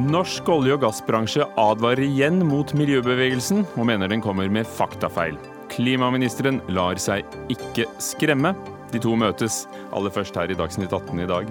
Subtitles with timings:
[0.00, 5.36] Norsk olje- og gassbransje advarer igjen mot miljøbevegelsen, og mener den kommer med faktafeil.
[5.68, 8.54] Klimaministeren lar seg ikke skremme.
[8.94, 11.50] De to møtes aller først her i Dagsnytt 18 i dag.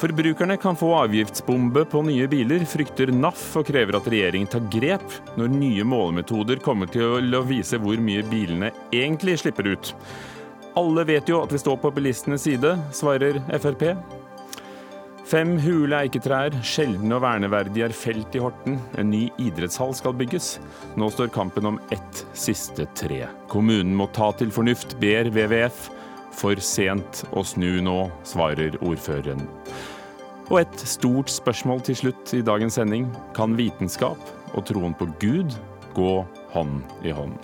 [0.00, 5.20] Forbrukerne kan få avgiftsbombe på nye biler, frykter NAF og krever at regjeringen tar grep
[5.36, 9.92] når nye målemetoder kommer til å vise hvor mye bilene egentlig slipper ut.
[10.76, 13.90] Alle vet jo at vi står på bilistenes side, svarer Frp.
[15.26, 18.76] Fem hule eiketrær, sjeldne og verneverdige, er felt i Horten.
[18.94, 20.52] En ny idrettshall skal bygges.
[20.94, 23.24] Nå står kampen om ett siste tre.
[23.50, 25.88] Kommunen må ta til fornuft, ber WWF.
[26.36, 27.96] For sent å snu nå,
[28.28, 29.42] svarer ordføreren.
[30.46, 33.10] Og et stort spørsmål til slutt i dagens sending.
[33.34, 35.58] Kan vitenskap og troen på Gud
[35.98, 36.16] gå
[36.54, 37.34] hånd i hånd?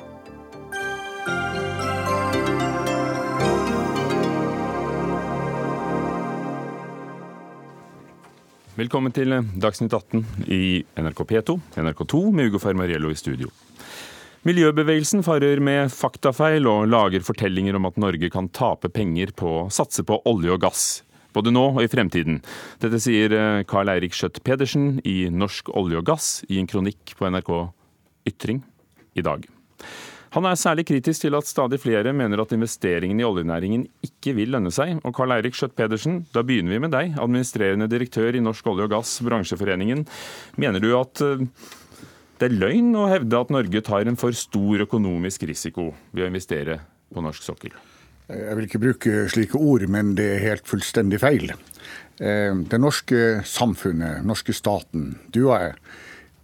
[8.83, 9.31] Velkommen til
[9.63, 13.47] Dagsnytt 18 i NRK P2, NRK2 med Ugo Fermariello i studio.
[14.49, 19.69] Miljøbevegelsen farer med faktafeil og lager fortellinger om at Norge kan tape penger på å
[19.71, 20.83] satse på olje og gass.
[21.37, 22.41] Både nå og i fremtiden.
[22.83, 27.31] Dette sier Carl Eirik Skjøtt Pedersen i Norsk olje og gass i en kronikk på
[27.31, 27.53] NRK
[28.33, 28.65] Ytring
[29.15, 29.47] i dag.
[30.33, 34.55] Han er særlig kritisk til at stadig flere mener at investeringene i oljenæringen ikke vil
[34.55, 34.95] lønne seg.
[35.05, 38.87] Og Karl Eirik Skjøtt Pedersen, da begynner vi med deg, administrerende direktør i Norsk olje
[38.89, 40.07] og gass, bransjeforeningen.
[40.57, 41.45] Mener du at eh,
[42.41, 46.31] det er løgn å hevde at Norge tar en for stor økonomisk risiko ved å
[46.33, 46.79] investere
[47.13, 47.77] på norsk sokkel?
[48.33, 51.53] Jeg vil ikke bruke slike ord, men det er helt fullstendig feil.
[51.53, 55.77] Eh, det norske samfunnet, norske staten, du og jeg,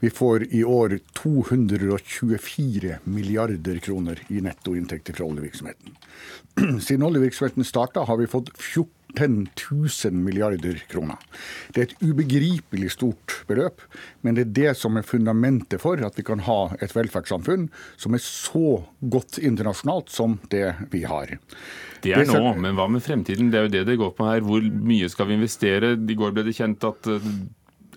[0.00, 5.96] vi får i år 224 milliarder kroner i nettoinntekter fra oljevirksomheten.
[6.80, 9.48] Siden oljevirksomheten starta, har vi fått 14
[10.04, 11.16] 000 milliarder kroner.
[11.74, 13.82] Det er et ubegripelig stort beløp,
[14.22, 18.14] men det er det som er fundamentet for at vi kan ha et velferdssamfunn som
[18.14, 21.38] er så godt internasjonalt som det vi har.
[22.04, 23.50] Det er nå, men hva med fremtiden?
[23.50, 24.44] Det er jo det det går på her.
[24.46, 25.96] Hvor mye skal vi investere?
[25.98, 27.08] I går ble det kjent at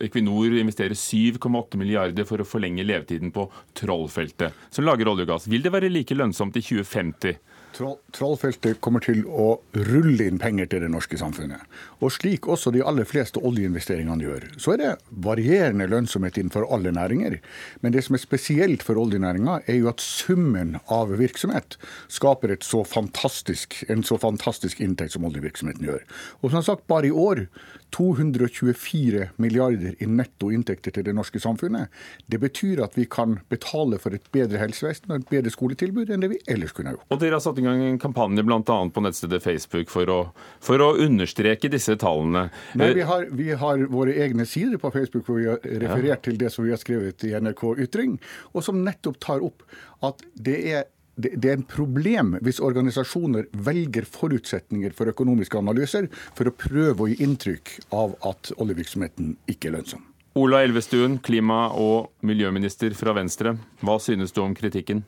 [0.01, 3.47] Equinor investerer 7,8 milliarder for å forlenge levetiden på
[3.77, 5.47] Trollfeltet, som lager olje og gass.
[5.51, 7.39] Vil det være like lønnsomt i 2050?
[7.71, 11.63] Trollfeltet kommer til å rulle inn penger til det norske samfunnet.
[12.03, 14.47] Og slik også de aller fleste oljeinvesteringene gjør.
[14.59, 14.91] Så er det
[15.23, 17.37] varierende lønnsomhet innenfor alle næringer.
[17.81, 21.77] Men det som er spesielt for oljenæringa, er jo at summen av virksomhet
[22.11, 26.03] skaper så en så fantastisk inntekt som oljevirksomheten gjør.
[26.41, 27.45] Og som sagt, bare i år
[27.91, 31.91] 224 milliarder i netto inntekter til det norske samfunnet.
[32.31, 36.23] Det betyr at vi kan betale for et bedre helsevesen og et bedre skoletilbud enn
[36.23, 37.07] det vi ellers kunne gjort.
[37.11, 38.61] Og Dere har satt i gang en kampanje bl.a.
[38.63, 40.19] på nettstedet Facebook for å,
[40.63, 42.47] for å, understreke disse tallene.
[42.79, 46.23] Nei, vi har, vi har, våre egne sider på Facebook hvor vi har referert ja.
[46.29, 48.17] til det som vi har skrevet i NRK Ytring,
[48.53, 49.65] og som nettopp tar opp
[50.05, 56.07] at det er det er en problem hvis organisasjoner velger forutsetninger for økonomiske analyser
[56.37, 60.05] for å prøve å gi inntrykk av at oljevirksomheten ikke er lønnsom.
[60.39, 63.57] Ola Elvestuen, klima- og miljøminister fra Venstre.
[63.83, 65.03] Hva synes du om kritikken?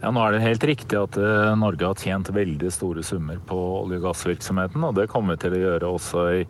[0.00, 3.58] Ja, nå er det helt riktig at eh, Norge har tjent veldig store summer på
[3.82, 4.86] olje- og gassvirksomheten.
[4.88, 6.46] Og det kommer vi til å gjøre også i,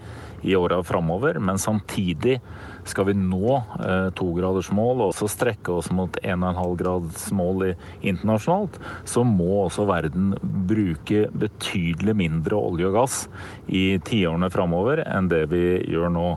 [0.46, 1.40] i åra framover.
[1.42, 2.38] Men samtidig
[2.88, 7.70] skal vi nå eh, togradersmål og også strekke oss mot 1,5-gradsmål
[8.00, 13.18] internasjonalt, så må også verden bruke betydelig mindre olje og gass
[13.68, 16.28] i tiårene framover enn det vi gjør nå.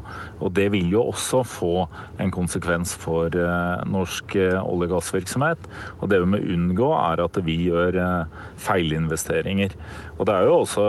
[0.43, 1.73] Og Det vil jo også få
[2.21, 5.69] en konsekvens for eh, norsk eh, olje- og gassvirksomhet.
[6.01, 9.75] Og Det vi må unngå, er at vi gjør eh, feilinvesteringer.
[10.17, 10.83] Og det er jo også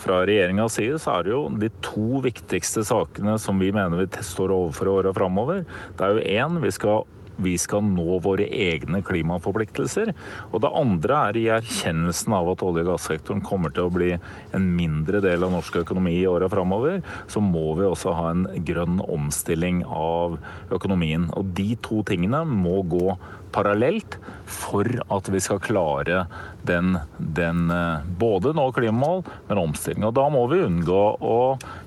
[0.00, 4.22] Fra regjeringas side så er det jo de to viktigste sakene som vi mener vi
[4.24, 5.64] står overfor åra framover.
[5.96, 7.02] Det er jo én, vi skal
[7.40, 10.12] vi skal nå våre egne klimaforpliktelser.
[10.50, 14.10] Og det andre er i erkjennelsen av at olje- og gassektoren kommer til å bli
[14.56, 17.00] en mindre del av norsk økonomi i åra framover,
[17.30, 20.38] så må vi også ha en grønn omstilling av
[20.74, 21.30] økonomien.
[21.36, 23.16] Og de to tingene må gå
[23.52, 24.18] parallelt
[24.50, 26.24] for at vi skal klare
[26.66, 30.04] den, den eh, både nå klimamål, men omstilling.
[30.08, 31.38] Og da må vi unngå å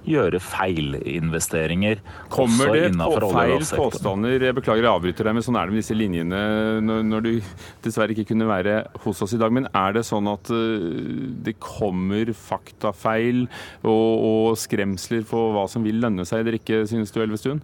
[0.08, 2.02] gjøre feilinvesteringer.
[2.34, 4.48] Kommer det på feil påstander?
[4.50, 6.42] Jeg beklager jeg avbryter deg, men sånn er det med disse linjene
[6.84, 7.54] når, når, du
[7.86, 9.54] dessverre ikke kunne være hos oss i dag.
[9.54, 10.90] Men er det sånn at eh,
[11.46, 13.46] det kommer faktafeil
[13.84, 17.64] og, og skremsler for hva som vil lønne seg eller ikke, synes du, Elvestuen?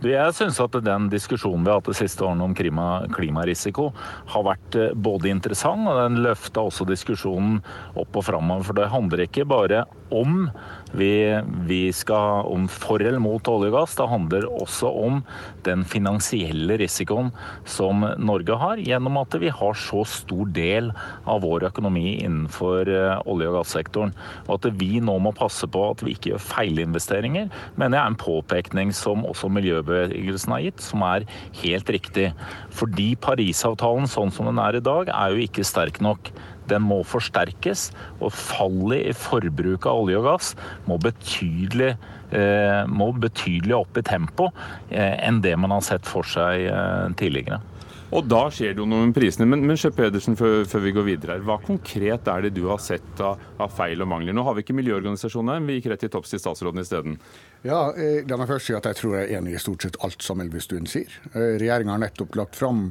[0.00, 3.90] Jeg syns at den diskusjonen vi har hatt de siste årene om klima, klimarisiko
[4.32, 7.58] har vært eh, både interessant, og den løfta også diskusjonen
[8.00, 8.64] opp og framover.
[8.64, 10.46] For det handler ikke bare om
[10.92, 13.96] vi, vi, skal om for eller mot olje og gass.
[13.98, 15.20] Det handler også om
[15.66, 17.30] den finansielle risikoen
[17.68, 20.90] som Norge har, gjennom at vi har så stor del
[21.30, 24.14] av vår økonomi innenfor eh, olje- og gassektoren.
[24.48, 28.14] Og at vi nå må passe på at vi ikke gjør feilinvesteringer, mener jeg er
[28.14, 31.28] en påpekning som også miljøbevegelsen har gitt, som er
[31.62, 32.30] helt riktig.
[32.74, 36.32] Fordi Parisavtalen sånn som den er i dag, er jo ikke sterk nok.
[36.70, 37.88] Den må forsterkes,
[38.20, 40.52] og fallet i forbruket av olje og gass
[40.88, 41.94] må betydelig,
[42.36, 44.50] eh, må betydelig opp i tempo
[44.90, 47.60] eh, enn det man har sett for seg eh, tidligere.
[48.10, 49.46] Og da skjer det jo noe med prisene.
[49.50, 52.64] Men, men Sjø Pedersen, før, før, vi går videre her, hva konkret er det du
[52.66, 54.34] har sett av, av feil og mangler?
[54.34, 57.20] Nå har vi ikke miljøorganisasjoner, her, men vi gikk rett til topps til statsråden isteden.
[57.62, 59.98] Ja, eh, La meg først si at jeg tror jeg er enig i stort sett
[60.06, 61.12] alt som Elvestuen sier.
[61.34, 62.86] Eh, Regjeringa har nettopp lagt fram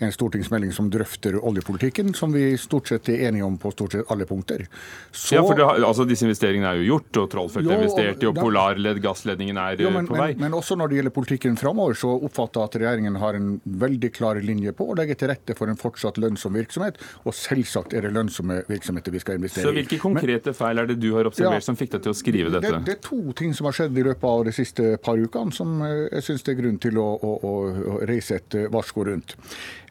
[0.00, 4.10] en stortingsmelding som drøfter oljepolitikken, som vi stort sett er enige om på stort sett
[4.10, 4.64] alle punkter.
[5.12, 8.30] Så, ja, for har, altså, Disse investeringene er jo gjort, og Trollfeldt er investert i,
[8.30, 10.30] og Polarledd, gassledningen er jo, men, på vei.
[10.32, 13.52] Men, men, også når det gjelder politikken framover, så oppfatter jeg at regjeringen har en
[13.84, 16.96] veldig klar linje på å legge til rette for en fortsatt lønnsom virksomhet.
[17.28, 19.68] Og selvsagt er det lønnsomme virksomheter vi skal investere i.
[19.68, 22.14] Så hvilke konkrete men, feil er det du har observert ja, som fikk deg til
[22.14, 22.72] å skrive dette?
[22.72, 25.18] Det, det er to ting som har skjedd i løpet løpet av de siste par
[25.18, 28.70] ukene som eh, jeg syns det er grunn til å, å, å reise et eh,
[28.70, 29.36] varsko rundt.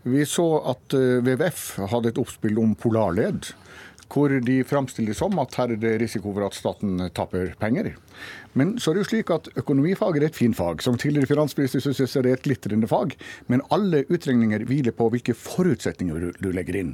[0.03, 3.53] Vi så at eh, WWF hadde et oppspill om Polarled,
[4.13, 7.95] hvor de framstiller det som at her er det risiko for at staten taper penger.
[8.53, 10.83] Men så er det jo slik at økonomifag er et fint fag.
[10.85, 13.15] Som tidligere finansminister syns jeg det er et glitrende fag.
[13.51, 16.93] Men alle utregninger hviler på hvilke forutsetninger du legger inn.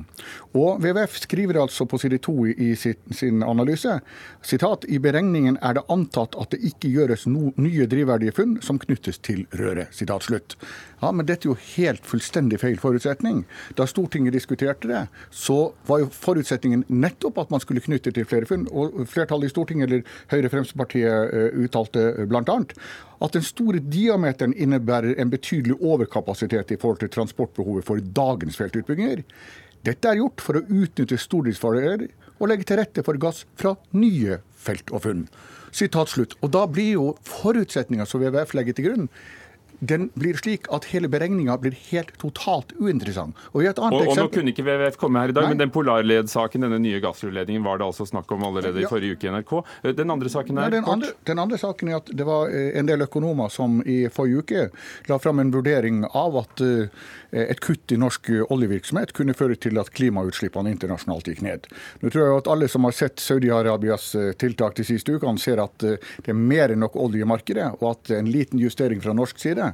[0.54, 4.00] Og WWF skriver altså på side to i sin analyse
[4.46, 8.80] sitat, i beregningen er det antatt at det ikke gjøres no nye drivverdige funn som
[8.82, 9.92] knyttes til røret.
[9.96, 10.56] Sitat slutt.
[11.02, 13.46] Ja, Men dette er jo helt fullstendig feil forutsetning.
[13.78, 18.50] Da Stortinget diskuterte det, så var jo forutsetningen nettopp at man skulle knytte til flere
[18.50, 18.68] funn.
[18.72, 22.58] Og flertallet i Stortinget, eller Høyre Fremskrittspartiet eh, uttalte bl.a.
[23.20, 29.24] at den store diameteren innebærer en betydelig overkapasitet i forhold til transportbehovet for dagens feltutbygginger.
[29.86, 32.08] Dette er gjort for å utnytte stordriftsfordeler
[32.40, 35.26] og legge til rette for gass fra nye felt og funn.
[35.76, 36.36] Sitat slutt.
[36.44, 39.10] Og da blir jo forutsetninga som WWF legger til grunn,
[39.80, 43.38] den blir slik at hele beregninga blir helt totalt uinteressant.
[43.54, 45.54] Og, og, og nå kunne ikke WWF komme her i dag, Nei.
[45.56, 49.30] men den Polarled-saken, denne nye gassrørledningen, var det altså snakk om allerede i forrige uke
[49.30, 49.56] i NRK.
[49.84, 52.52] Eh, den andre saken er Nei, den, andre, den andre saken er at det var
[52.52, 54.68] eh, en del økonomer som i forrige uke
[55.10, 56.68] la fram en vurdering av at
[57.32, 61.68] Eh, et kutt i norsk oljevirksomhet kunne føre til at klimautslippene internasjonalt gikk ned.
[62.02, 64.12] Nå tror jeg at alle som har sett Saudi-Arabias
[64.42, 67.92] tiltak de siste ukene, ser at det er mer enn nok olje i markedet, og
[67.94, 69.69] at en liten justering fra norsk side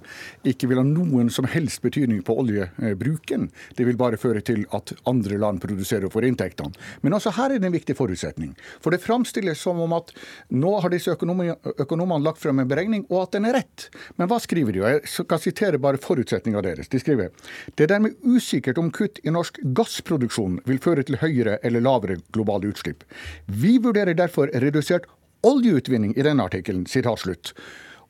[0.48, 3.50] ikke vil ha noen som helst betydning på oljebruken.
[3.78, 6.76] Det vil bare føre til at andre land produserer og får inntektene.
[7.02, 8.54] Men også her er det en viktig forutsetning.
[8.84, 10.14] For det framstilles som om at
[10.54, 13.90] nå har disse økonomene lagt frem en beregning, og at den er rett.
[14.20, 14.84] Men hva skriver de?
[14.86, 16.92] Jeg skal sitere bare forutsetninga deres.
[16.92, 17.32] De skriver
[17.76, 22.20] det er dermed usikkert om kutt i norsk gassproduksjon vil føre til høyere eller lavere
[22.36, 23.04] globale utslipp.
[23.48, 25.08] Vi vurderer derfor redusert
[25.46, 26.86] oljeutvinning i denne artikkelen.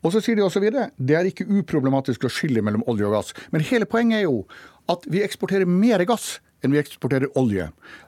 [0.06, 3.16] Og så sier de også videre det er ikke uproblematisk å skille mellom olje og
[3.18, 3.36] gass.
[3.50, 4.44] Men hele poenget er jo
[4.92, 7.66] at vi eksporterer mer gass enn vi eksporterer olje.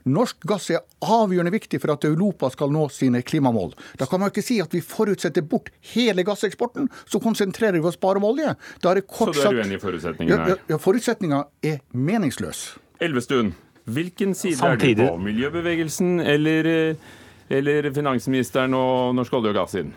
[0.08, 3.74] Norsk gass er avgjørende viktig for at Europa skal nå sine klimamål.
[4.00, 8.00] Da kan man ikke si at vi forutsetter bort hele gasseksporten, så konsentrerer vi oss
[8.00, 8.54] bare om olje.
[8.82, 10.54] Da er det kort så du er uenig i forutsetningen her?
[10.54, 12.64] Ja, ja forutsetninga er meningsløs.
[13.04, 13.52] Elvestuen,
[13.86, 15.04] hvilken side Samtidig.
[15.04, 15.24] er du på?
[15.28, 17.08] Miljøbevegelsen eller, eh,
[17.50, 19.94] eller finansministeren og Norsk olje og gass siden?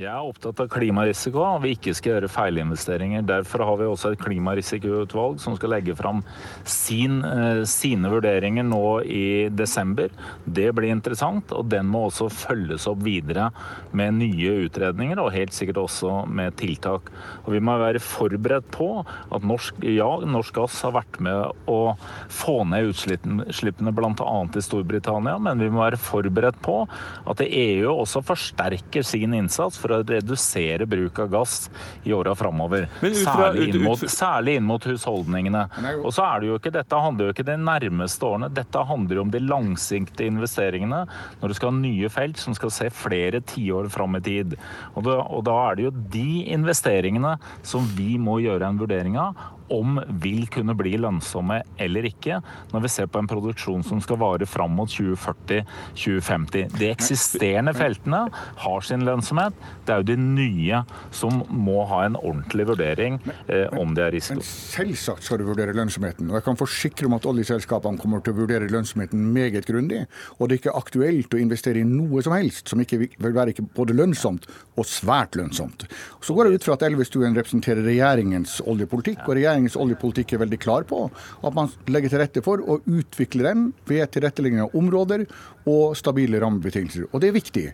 [0.00, 3.26] Jeg er opptatt av klimarisiko, og vi ikke skal gjøre feilinvesteringer.
[3.28, 6.22] Derfor har vi også et klimarisikoutvalg som skal legge fram
[6.64, 10.08] sin, eh, sine vurderinger nå i desember.
[10.48, 13.50] Det blir interessant, og den må også følges opp videre
[13.92, 17.12] med nye utredninger, og helt sikkert også med tiltak.
[17.44, 21.98] Og Vi må være forberedt på at norsk, ja, norsk gass har vært med å
[22.30, 24.48] få ned utslippene bl.a.
[24.56, 26.88] i Storbritannia, men vi må være forberedt på
[27.26, 31.56] at EU også forsterker sin innsats for å redusere bruk av gass
[32.06, 32.88] i åra framover.
[33.02, 33.72] Særlig,
[34.10, 35.66] særlig, inn mot husholdningene.
[36.00, 39.18] Og så er det jo ikke, Dette handler jo ikke de nærmeste årene, dette handler
[39.18, 41.02] jo om de langsiktige investeringene.
[41.42, 44.56] Når du skal ha nye felt som skal se flere tiår fram i tid.
[44.94, 47.36] Og da, og da er det jo de investeringene
[47.66, 52.40] som vi må gjøre en vurdering av om vil kunne bli lønnsomme eller ikke,
[52.72, 56.76] når vi ser på en produksjon som skal vare fram mot 2040-2050.
[56.78, 58.24] De eksisterende feltene
[58.64, 59.56] har sin lønnsomhet.
[59.86, 60.82] Det er jo de nye
[61.14, 64.40] som må ha en ordentlig vurdering eh, om det er risiko.
[64.40, 66.30] Men selvsagt skal du vurdere lønnsomheten.
[66.30, 70.04] Og jeg kan forsikre om at oljeselskapene kommer til å vurdere lønnsomheten meget grundig.
[70.38, 73.66] Og det er ikke aktuelt å investere i noe som helst som ikke vil være
[73.76, 74.48] både lønnsomt
[74.78, 75.86] og svært lønnsomt.
[76.22, 80.58] Så går jeg ut fra at Elvestuen representerer regjeringens oljepolitikk, og regjeringens oljepolitikk er veldig
[80.60, 81.06] klar på
[81.42, 85.26] at man legger til rette for å utvikle den ved tilrettelegging av områder
[85.68, 87.06] og stabile rammebetingelser.
[87.12, 87.66] Og det er viktig.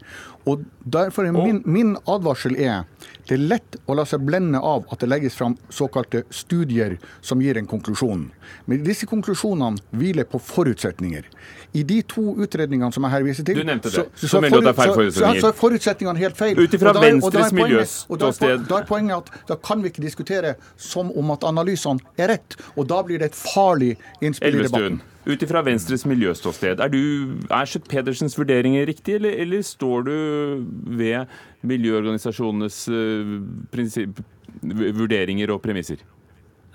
[0.49, 2.85] Og derfor er min, min, advarsel er
[3.29, 7.43] det er lett å la seg blende av at det legges fram såkalte studier som
[7.45, 8.31] gir en konklusjon.
[8.65, 11.27] Men disse konklusjonene hviler på forutsetninger.
[11.77, 14.41] I de to utredningene som jeg her viser til, du nevnte det, så, så, så,
[14.73, 16.57] forut, så, er forutsetningene helt feil.
[16.57, 18.65] Ut ifra Venstres miljøståsted.
[18.71, 22.57] Da er poenget at da kan vi ikke diskutere som om at analysene er rett.
[22.77, 25.01] Og da blir det et farlig innspill i debatten.
[25.29, 26.95] Ut ifra Venstres miljøståsted, er,
[27.53, 30.15] er Schjøtt-Pedersens vurderinger riktig, eller, eller, står du
[30.97, 31.29] ved
[31.69, 33.35] miljøorganisasjonenes uh,
[34.97, 36.01] vurderinger og premisser?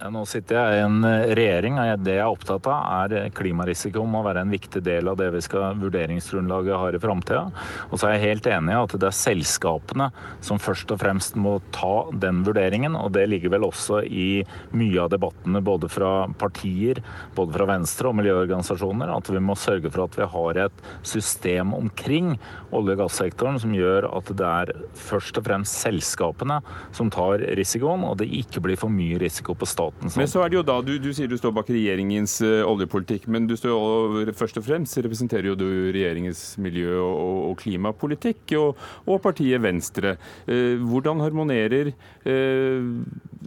[0.01, 3.27] Nå sitter jeg i en eh, regjering, og det jeg er opptatt av er eh,
[3.31, 7.43] klimarisiko må være en viktig del av det vi skal vurderingsgrunnlaget har i framtida.
[7.91, 10.07] Og så er jeg helt enig i at det er selskapene
[10.43, 12.97] som først og fremst må ta den vurderingen.
[12.97, 14.41] Og det ligger vel også i
[14.73, 17.00] mye av debattene både fra partier,
[17.38, 21.77] både fra Venstre og miljøorganisasjoner, at vi må sørge for at vi har et system
[21.77, 22.33] omkring
[22.73, 24.73] olje- og gassektoren som gjør at det er
[25.05, 26.59] først og fremst selskapene
[26.91, 30.19] som tar risikoen, og det ikke blir for mye risiko på staten staten.
[30.19, 33.27] Men så er det jo da, du, du sier du står bak regjeringens uh, oljepolitikk,
[33.31, 38.43] men du står jo først og fremst representerer jo du regjeringens miljø- og, og klimapolitikk,
[38.59, 40.17] og, og, partiet Venstre.
[40.50, 42.91] Uh, hvordan harmonerer uh,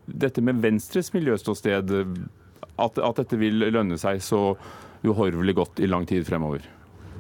[0.07, 1.93] dette med Venstres miljøståsted,
[2.77, 4.49] at, at dette vil lønne seg så
[5.07, 6.65] uhorvelig godt i lang tid fremover?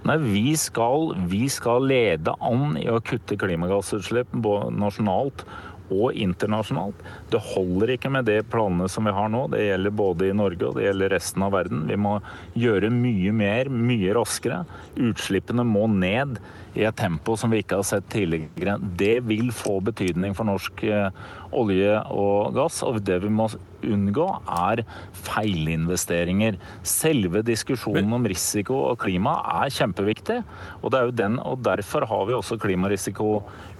[0.06, 4.36] Nei, vi skal, vi skal, lede an i å kutte klimagassutslipp
[4.76, 5.42] nasjonalt
[5.90, 7.00] og internasjonalt.
[7.30, 9.46] Det holder ikke med de planene som vi har nå.
[9.52, 11.86] Det gjelder både i Norge og det gjelder resten av verden.
[11.90, 12.18] Vi må
[12.58, 14.64] gjøre mye mer, mye raskere.
[14.96, 16.40] Utslippene må ned
[16.76, 18.76] i et tempo som vi ikke har sett tidligere.
[19.00, 21.08] Det vil få betydning for norsk eh,
[21.56, 22.82] olje og gass.
[22.86, 23.48] Og det vi må
[23.86, 24.82] unngå, er
[25.26, 26.58] feilinvesteringer.
[26.86, 30.40] Selve diskusjonen om risiko og klima er kjempeviktig.
[30.82, 32.60] Og, det er jo den, og derfor har vi også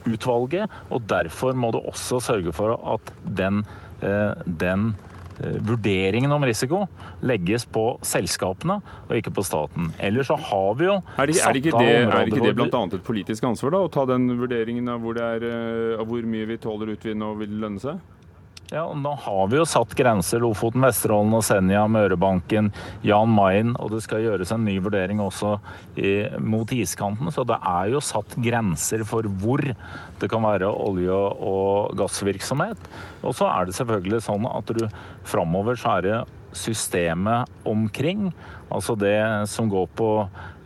[0.07, 0.71] klimarisikoutvalget.
[0.91, 3.65] Og derfor må du også sørge for at den,
[4.03, 4.95] eh, den
[5.37, 6.87] Eh, vurderingen om risiko
[7.21, 9.91] legges på selskapene og ikke på staten.
[10.01, 12.85] Ellers så har vi jo Er det, er ikke det, er ikke det bl.a.
[12.97, 16.49] et politisk ansvar da, å ta den vurderingen av hvor, er, eh, av hvor mye
[16.49, 18.01] vi tåler utvinne og vil lønne seg?
[18.73, 20.41] Ja, og Nå har vi jo satt grenser.
[20.43, 22.73] Lofoten, Vesterålen og Senja, Mørebanken,
[23.07, 23.77] Jan Mayen.
[23.79, 25.53] Og det skal gjøres en ny vurdering også
[25.95, 27.31] i, mot iskanten.
[27.31, 32.91] Så det er jo satt grenser for hvor det kan være olje- og gassvirksomhet.
[33.23, 34.83] Og så er det selvfølgelig sånn at du
[35.27, 36.19] framover så er det
[36.57, 38.31] systemet omkring.
[38.69, 40.09] Altså det som går på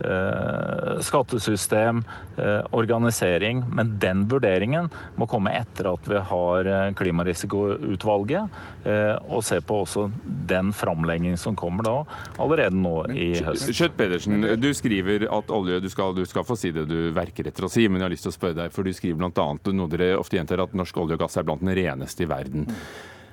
[0.05, 2.05] eh, skattesystem,
[2.37, 3.65] eh, organisering.
[3.69, 4.89] Men den vurderingen
[5.21, 8.63] må komme etter at vi har eh, klimarisikoutvalget.
[8.89, 11.97] Eh, og se på også den framleggingen som kommer da
[12.41, 13.69] allerede nå i høst.
[13.77, 17.53] Kjøtt Pedersen, du skriver at olje du skal, du skal, få si det du verker
[17.53, 19.49] etter å si, men jeg har lyst til å spørre deg, for du skriver bl.a.
[19.77, 22.71] noe dere ofte gjentar, at norsk olje og gass er blant den reneste i verden.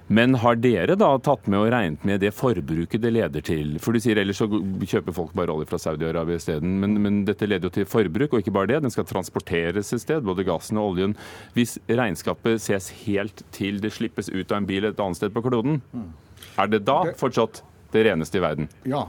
[0.07, 3.75] Men har dere da tatt med og regnet med det forbruket det leder til?
[3.83, 6.77] For du sier ellers så kjøper folk bare olje fra Saudi-Arabia isteden.
[6.81, 8.81] Men, men dette leder jo til forbruk, og ikke bare det.
[8.85, 11.17] Den skal transporteres et sted, både gassen og oljen.
[11.57, 15.43] Hvis regnskapet ses helt til det slippes ut av en bil et annet sted på
[15.49, 15.81] kloden,
[16.57, 17.61] er det da fortsatt
[17.91, 18.71] det reneste i verden?
[18.87, 19.05] Ja,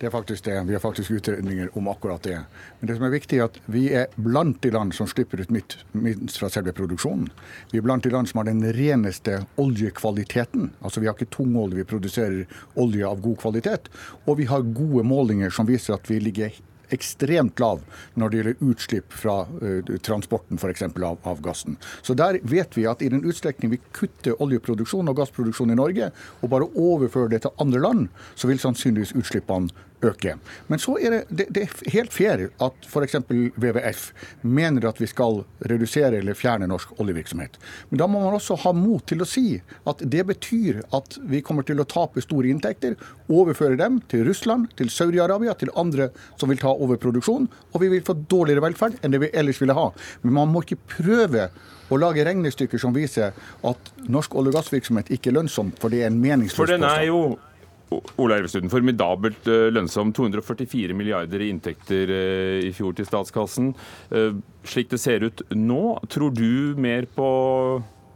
[0.00, 0.56] det er faktisk det.
[0.64, 2.38] Vi har faktisk utredninger om akkurat det.
[2.80, 5.52] Men det som er viktig er at vi er blant de land som slipper ut
[5.52, 7.28] minst fra selve produksjonen.
[7.72, 10.70] Vi er blant de land som har den reneste oljekvaliteten.
[10.80, 12.46] Altså Vi har ikke tungolje, vi produserer
[12.80, 13.92] olje av god kvalitet.
[14.24, 16.56] Og vi har gode målinger som viser at vi ligger
[16.90, 17.82] ekstremt lav
[18.18, 20.82] når det gjelder utslipp fra uh, transporten f.eks.
[20.88, 21.76] Av, av gassen.
[22.02, 26.10] Så der vet vi at i den utstrekning vi kutter oljeproduksjon og gassproduksjon i Norge,
[26.40, 29.70] og bare overfører det til andre land, så vil sannsynligvis utslippene
[30.02, 30.36] øke.
[30.66, 33.16] Men så er det, det, det er helt fair at f.eks.
[33.28, 34.04] WWF
[34.42, 37.58] mener at vi skal redusere eller fjerne norsk oljevirksomhet.
[37.90, 41.42] Men da må man også ha mot til å si at det betyr at vi
[41.44, 42.96] kommer til å tape store inntekter,
[43.30, 47.92] overføre dem til Russland, til Saudi-Arabia, til andre som vil ta over produksjonen, og vi
[47.92, 49.90] vil få dårligere velferd enn det vi ellers ville ha.
[50.24, 51.50] Men man må ikke prøve
[51.90, 53.34] å lage regnestykker som viser
[53.66, 56.86] at norsk olje- og gassvirksomhet ikke er lønnsom, for det er en meningsløs For den
[56.86, 57.22] er jo
[57.90, 60.12] Ola Elvestuen, formidabelt eh, lønnsom.
[60.14, 63.72] 244 milliarder i inntekter eh, i fjor til statskassen.
[64.14, 67.30] Eh, slik det ser ut nå, tror du mer på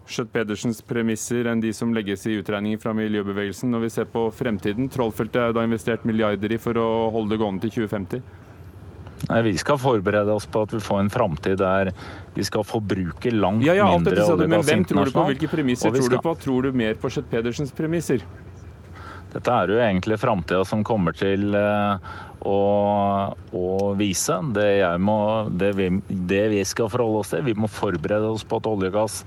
[0.04, 4.90] Schjøtt-Pedersens premisser enn de som legges i utregninger fra miljøbevegelsen når vi ser på fremtiden?
[4.92, 8.24] Trollfeltet er da investert milliarder i for å holde det gående til 2050?
[9.30, 11.94] Nei, Vi skal forberede oss på at vi får en framtid der
[12.34, 15.28] vi skal forbruke langt ja, ja, mindre olje Men hvem tror du på?
[15.30, 16.34] Hvilke premisser Og vi tror du på?
[16.44, 18.26] Tror du mer på Schjøtt-Pedersens premisser?
[19.34, 22.12] Dette er jo egentlig framtida som kommer til eh,
[22.46, 22.58] å,
[23.34, 24.36] å vise.
[24.54, 25.16] Det, jeg må,
[25.50, 28.92] det, vi, det vi skal forholde oss til, vi må forberede oss på at olje
[28.92, 29.20] og gass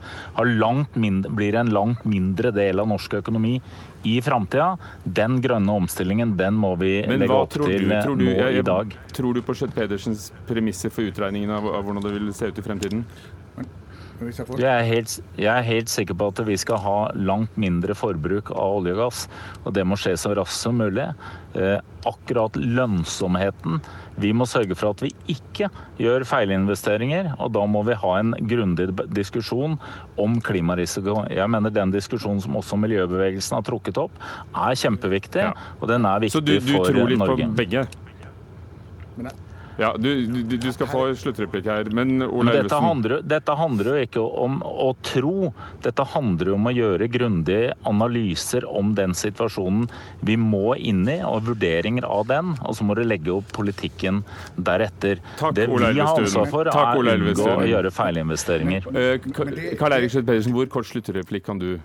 [0.96, 3.58] mindre, blir en langt mindre del av norsk økonomi
[4.08, 4.76] i framtida.
[5.04, 8.36] Den grønne omstillingen den må vi Men legge opp til du, eh, tror du nå
[8.38, 8.96] jeg, i dag.
[9.18, 12.66] Tror du på Schjøtt-Pedersens premisser for utregningen av, av hvordan det vil se ut i
[12.66, 13.04] fremtiden?
[14.20, 14.60] Hvis jeg får...
[14.60, 18.50] Jeg er, helt, jeg er helt sikker på at vi skal ha langt mindre forbruk
[18.50, 19.28] av olje og gass,
[19.64, 21.06] og det må skje så raskt som mulig.
[21.58, 23.80] Eh, akkurat lønnsomheten
[24.18, 25.68] Vi må sørge for at vi ikke
[26.02, 29.78] gjør feilinvesteringer, og da må vi ha en grundig diskusjon
[30.18, 31.20] om klimarisiko.
[31.30, 34.12] Jeg mener den diskusjonen som også miljøbevegelsen har trukket opp,
[34.56, 35.54] er kjempeviktig, Ja.
[35.80, 37.46] og den er viktig Så viktig du, du tror litt Norge.
[37.46, 37.88] på begge?
[39.18, 39.47] Men jeg-
[39.78, 43.90] Ja, du, du, du skal få sluttreplikk her, men Ola Men dette handler, dette handler
[43.92, 45.52] jo ikke om å tro,
[45.86, 49.86] dette handler jo om å gjøre grundige analyser om den situasjonen
[50.26, 52.56] vi må inn i, og vurderinger av den.
[52.66, 54.24] Og så må du legge opp politikken
[54.56, 55.22] deretter.
[55.38, 58.90] Takk, det vi har ansvar for, Takk, er å unngå å gjøre feilinvesteringer.
[58.98, 59.30] Eh,
[59.78, 61.76] Karl Eirik Schjøtt-Pedersen, hvor kort sluttreplikk kan du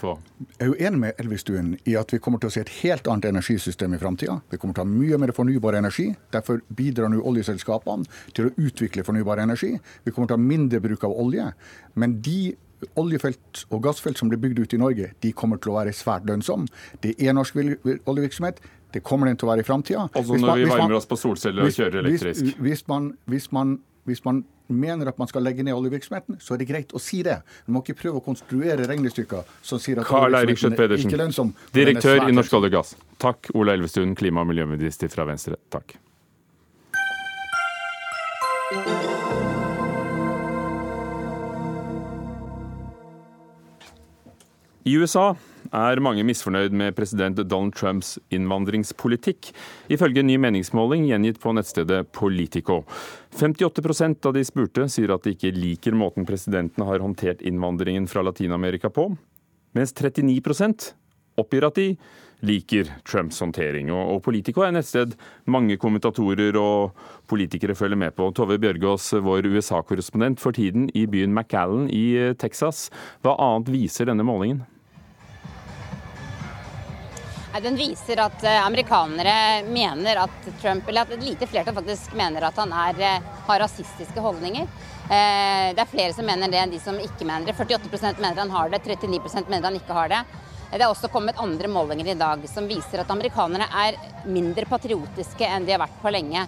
[0.00, 0.16] få?
[0.48, 3.08] Jeg er jo enig med Elvestuen i at vi kommer til å se et helt
[3.10, 4.38] annet energisystem i framtida.
[4.50, 6.08] Vi kommer til å ha mye mer fornybar energi.
[6.34, 9.74] Derfor bidrar nå oljeselskapene til å utvikle fornybar energi.
[10.04, 11.48] Vi kommer til å ha mindre bruk av olje.
[11.94, 12.54] Men de
[12.98, 16.26] oljefelt og gassfelt som blir bygd ut i Norge, de kommer til å være svært
[16.28, 16.66] lønnsomme.
[17.02, 18.62] Det er norsk oljevirksomhet.
[18.92, 20.08] Det kommer den til å være i framtida.
[20.12, 22.42] Altså når vi varmer oss på solceller og kjører elektrisk.
[22.42, 23.78] Hvis, hvis, man, hvis, man,
[24.08, 24.42] hvis man
[24.72, 27.38] mener at man skal legge ned oljevirksomheten, så er det greit å si det.
[27.66, 31.52] Man må ikke prøve å konstruere regnestykker som sier at Karl Eirik Schjøtt-Pedersen, ikke lønnsom.
[31.74, 32.94] direktør i Norsk olje og gass.
[33.22, 35.60] Takk, Ola Elvestuen, klima- og miljøminister fra Venstre.
[35.70, 35.96] Takk.
[44.84, 45.36] I USA
[45.72, 49.50] er mange misfornøyd med president Donald Trumps innvandringspolitikk,
[49.92, 52.82] ifølge en ny meningsmåling gjengitt på nettstedet Politico.
[53.40, 58.24] 58% av de spurte sier at de ikke liker måten presidenten har håndtert innvandringen fra
[58.26, 59.08] Latin-Amerika på,
[59.72, 60.92] mens 39%
[61.40, 61.94] oppgir at de
[62.42, 63.90] liker Trumps håndtering.
[63.94, 65.14] Og, Politico er nettsted
[65.50, 66.98] mange kommentatorer og
[67.30, 68.28] politikere følger med på.
[68.34, 72.88] Tove Bjørgaas, vår USA-korrespondent for tiden i byen McAllen i eh, Texas.
[73.22, 74.64] Hva annet viser denne målingen?
[77.60, 82.46] Den viser at eh, amerikanere mener at Trump, eller at et lite flertall faktisk mener
[82.48, 84.62] at han er, eh, har rasistiske holdninger.
[85.04, 87.54] Eh, Det er flere som mener det enn de som ikke mener det.
[87.54, 90.22] 48% mener han har det, 39% mener han ikke har det.
[90.72, 95.44] Det er også kommet andre målinger i dag som viser at amerikanere er mindre patriotiske
[95.44, 96.46] enn de har vært på lenge.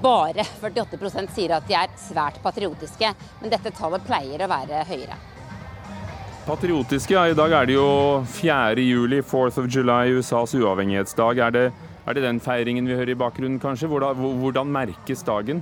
[0.00, 5.18] Bare 48% sier at de er svært patriotiske, men dette tallet pleier å være høyere.
[6.46, 7.26] Patriotiske, ja.
[7.28, 7.88] I dag er det jo
[8.32, 8.80] 4.
[8.80, 11.38] juli, 4th of July, USAs uavhengighetsdag.
[11.46, 11.64] Er det,
[12.06, 13.90] er det den feiringen vi hører i bakgrunnen, kanskje?
[13.92, 15.60] Hvordan, hvordan merkes dagen?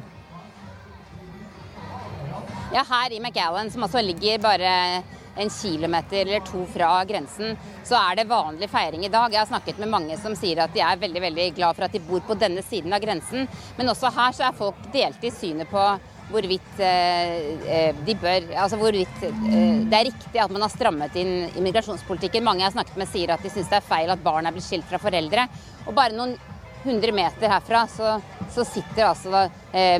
[2.72, 5.02] Ja, her i McAllen, som altså ligger bare
[5.38, 9.32] en kilometer eller to fra grensen, så er det vanlig feiring i dag.
[9.32, 11.94] Jeg har snakket med mange som sier at de er veldig veldig glad for at
[11.94, 13.48] de bor på denne siden av grensen.
[13.78, 15.84] Men også her så er folk delt i synet på
[16.32, 17.32] hvorvidt eh,
[17.68, 19.40] eh, de bør Altså hvorvidt eh,
[19.88, 22.44] det er riktig at man har strammet inn immigrasjonspolitikken.
[22.44, 24.54] Mange jeg har snakket med sier at de syns det er feil at barn er
[24.54, 25.46] blitt skilt fra foreldre.
[25.86, 26.36] Og bare noen
[26.84, 28.18] hundre meter herfra så,
[28.54, 29.48] så sitter altså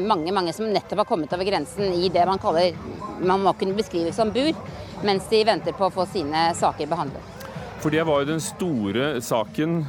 [0.05, 2.77] mange mange som nettopp har kommet over grensen i det man kaller
[3.19, 4.55] man må kunne beskrive som bur,
[5.03, 7.35] mens de venter på å få sine saker behandlet.
[7.83, 9.81] For det var jo den store saken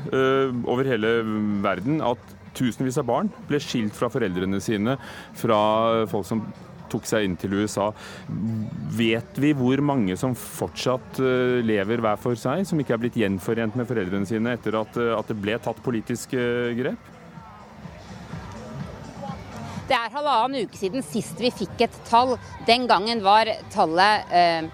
[0.65, 1.13] over hele
[1.62, 4.97] verden at Tusenvis av barn ble skilt fra foreldrene sine,
[5.38, 5.59] fra
[6.09, 6.43] folk som
[6.89, 7.89] tok seg inn til USA.
[8.97, 13.19] Vet vi hvor mange som fortsatt eh, lever hver for seg, som ikke er blitt
[13.19, 17.15] gjenforent med foreldrene sine etter at, eh, at det ble tatt politiske eh, grep?
[19.89, 22.35] Det er halvannen uke siden sist vi fikk et tall.
[22.67, 24.67] Den gangen var tallet eh,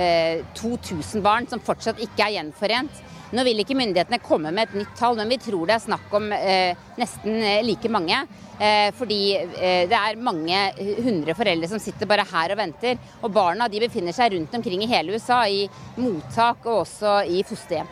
[0.00, 3.02] eh, 2000 barn som fortsatt ikke er gjenforent.
[3.32, 6.12] Nå vil ikke myndighetene komme med et nytt tall, men vi tror det er snakk
[6.18, 8.18] om eh, nesten eh, like mange.
[8.60, 10.58] Eh, fordi eh, det er mange
[11.06, 13.00] hundre foreldre som sitter bare her og venter.
[13.22, 15.64] Og barna de befinner seg rundt omkring i hele USA, i
[15.96, 17.88] mottak og også i fosterhjem.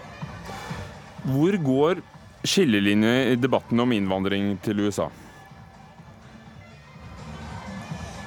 [1.30, 2.04] Hvor går
[2.44, 5.08] skillelinjer i debatten om innvandring til USA?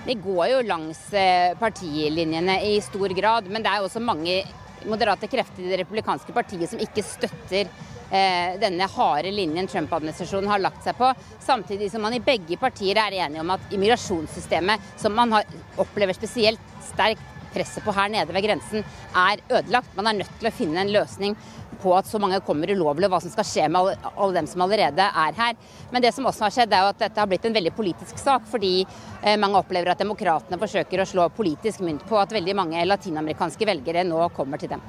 [0.04, 4.42] Det går jo langs eh, partilinjene i stor grad, men det er også mange
[4.90, 10.64] moderate krefter i det republikanske partiet som ikke støtter eh, denne harde linjen Trump-administrasjonen har
[10.64, 11.12] lagt seg på.
[11.44, 15.48] Samtidig som man i begge partier er enige om at immigrasjonssystemet, som man har,
[15.82, 16.62] opplever spesielt
[16.94, 18.86] sterkt presset på her nede ved grensen,
[19.16, 19.94] er ødelagt.
[19.98, 21.38] Man er nødt til å finne en løsning
[21.84, 24.50] på at så mange kommer ulovlig, og hva som skal skje med alle, alle, dem
[24.50, 25.60] som allerede er her.
[25.92, 28.20] Men det som også har skjedd, er jo at dette har blitt en veldig politisk
[28.22, 32.58] sak, fordi eh, mange opplever at demokratene forsøker å slå politisk mynt på at veldig
[32.58, 34.84] mange latinamerikanske velgere nå kommer til dem.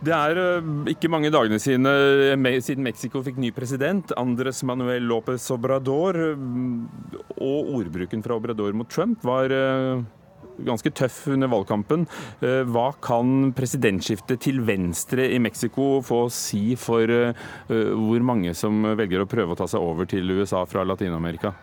[0.00, 5.08] Det er eh, ikke mange dagene siden, eh, siden Mexico fikk ny president, Andres Manuel
[5.08, 6.16] López Obrador.
[7.40, 9.52] Og ordbruken fra Obrador mot Trump var
[10.66, 12.06] ganske tøff under valgkampen.
[12.40, 18.82] Eh, hva kan presidentskiftet til venstre i Mexico få si for eh, hvor mange som
[18.96, 21.54] velger å prøve å ta seg over til USA fra Latin-Amerika?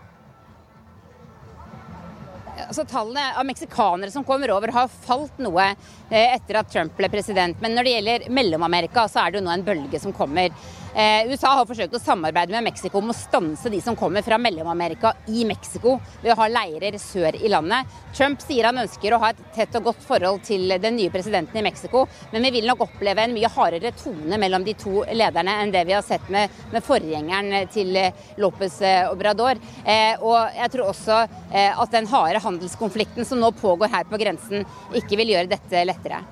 [2.68, 7.10] altså Tallene av meksikanere som kommer over, har falt noe eh, etter at Trump ble
[7.12, 7.60] president.
[7.64, 10.52] Men når det gjelder Mellom-Amerika, så er det jo nå en bølge som kommer.
[10.98, 14.40] Eh, USA har forsøkt å samarbeide med Mexico om å stanse de som kommer fra
[14.42, 17.92] Mellom-Amerika i Mexico, ved å ha leirer sør i landet.
[18.18, 21.60] Trump sier han ønsker å ha et tett og godt forhold til den nye presidenten
[21.62, 25.60] i Mexico, men vi vil nok oppleve en mye hardere tone mellom de to lederne
[25.62, 27.94] enn det vi har sett med, med forgjengeren til
[28.42, 28.80] Lopez
[29.12, 29.62] Obrador.
[29.86, 31.22] Eh, og jeg tror også
[31.54, 34.66] at den harde handelskonflikten som nå pågår her på grensen,
[34.98, 36.26] ikke vil gjøre dette lettere.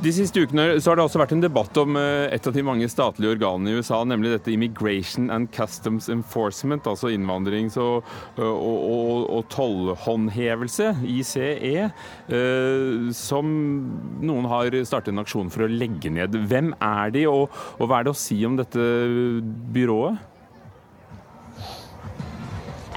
[0.00, 2.62] De siste ukene så har det også vært en debatt om eh, et av de
[2.64, 8.06] mange statlige organene i USA, nemlig dette Immigration and Customs Enforcement, altså innvandrings- og,
[8.40, 11.90] og, og, og tollhåndhevelse, ICE,
[12.32, 13.52] eh, som
[14.24, 16.38] noen har startet en aksjon for å legge ned.
[16.48, 18.88] Hvem er de, og, og hva er det å si om dette
[19.76, 20.16] byrået?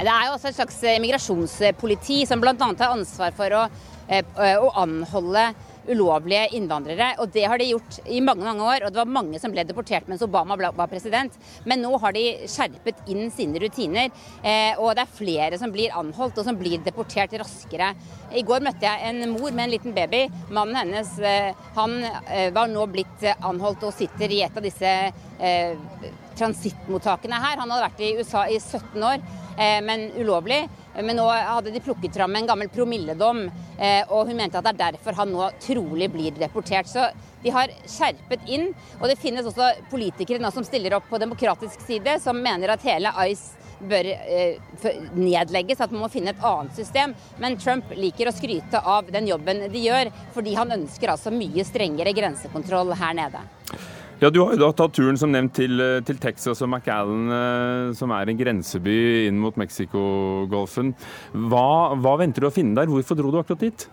[0.03, 2.55] Det er jo også et slags immigrasjonspoliti migrasjonspoliti som bl.a.
[2.55, 3.67] har ansvar for å,
[4.07, 5.51] eh, å anholde
[5.89, 7.13] ulovlige innvandrere.
[7.21, 8.85] Og det har de gjort i mange mange år.
[8.85, 11.35] Og det var mange som ble deportert mens Obama var president.
[11.69, 14.09] Men nå har de skjerpet inn sine rutiner.
[14.43, 17.93] Eh, og det er flere som blir anholdt og som blir deportert raskere.
[18.33, 20.25] I går møtte jeg en mor med en liten baby.
[20.53, 21.13] Mannen hennes
[21.75, 21.93] han
[22.55, 24.91] var nå blitt anholdt og sitter i et av disse
[26.37, 27.59] transittmottakene her.
[27.61, 29.23] Han hadde vært i USA i 17 år.
[29.57, 30.63] Eh, men ulovlig.
[31.01, 33.47] Men nå hadde de plukket fram en gammel promilledom,
[33.79, 36.89] eh, og hun mente at det er derfor han nå trolig blir deportert.
[36.89, 37.07] Så
[37.43, 38.69] de har skjerpet inn.
[39.01, 42.85] Og det finnes også politikere nå som stiller opp på demokratisk side, som mener at
[42.85, 44.61] hele ICE bør eh,
[45.17, 47.15] nedlegges, at man må finne et annet system.
[47.41, 51.65] Men Trump liker å skryte av den jobben de gjør, fordi han ønsker altså mye
[51.67, 53.43] strengere grensekontroll her nede.
[54.23, 57.25] Ja, Du har jo da tatt turen som nevnt til, eh, til Texas og McAllen,
[57.27, 60.93] eh, som er en grenseby inn mot Mexicogolfen.
[61.33, 62.87] Hva, hva venter du å finne der?
[62.87, 63.85] Hvorfor dro du akkurat dit?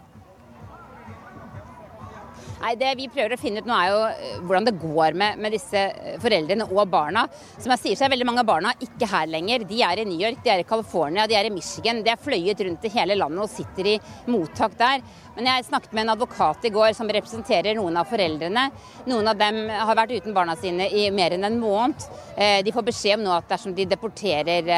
[2.60, 5.38] Nei, Det vi prøver å finne ut nå er jo eh, hvordan det går med,
[5.40, 7.22] med, disse eh, foreldrene og barna.
[7.56, 9.64] Som jeg sier så er veldig mange av barna ikke her lenger.
[9.68, 12.02] De er i New York, de er i California, de er i Michigan.
[12.04, 13.96] De er fløyet rundt i hele landet og sitter i
[14.28, 15.00] mottak der.
[15.38, 18.66] Men jeg snakket med en advokat i går som representerer noen av foreldrene.
[19.08, 22.10] Noen av dem har vært uten barna sine i mer enn en måned.
[22.36, 24.68] Eh, de får beskjed om nå at dersom de deporterer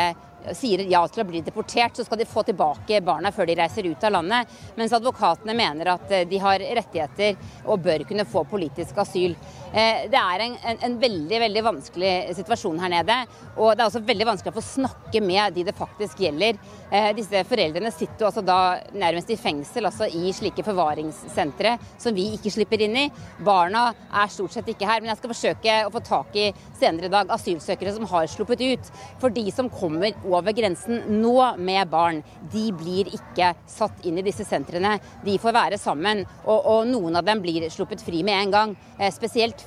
[0.57, 3.89] sier ja til å bli deportert, så skal de få tilbake barna før de reiser
[3.89, 4.55] ut av landet.
[4.77, 9.37] Mens advokatene mener at eh, de har rettigheter og bør kunne få politisk asyl.
[9.73, 13.17] Eh, det er en, en, en, veldig veldig vanskelig situasjon her nede.
[13.57, 16.59] Og det er også veldig vanskelig å få snakke med de det faktisk gjelder.
[16.93, 18.59] Eh, disse foreldrene sitter jo altså da
[18.93, 23.07] nærmest i fengsel, altså i slike forvaringssentre som vi ikke slipper inn i.
[23.41, 25.01] Barna er stort sett ikke her.
[25.01, 28.61] Men jeg skal forsøke å få tak i senere i dag asylsøkere som har sluppet
[28.67, 28.93] ut.
[29.23, 32.21] For de som kommer over grensen nå med barn,
[32.53, 34.99] de blir ikke satt inn i disse sentrene.
[35.25, 38.77] De får være sammen, og, og noen av dem blir sluppet fri med en gang.
[38.99, 39.09] Eh,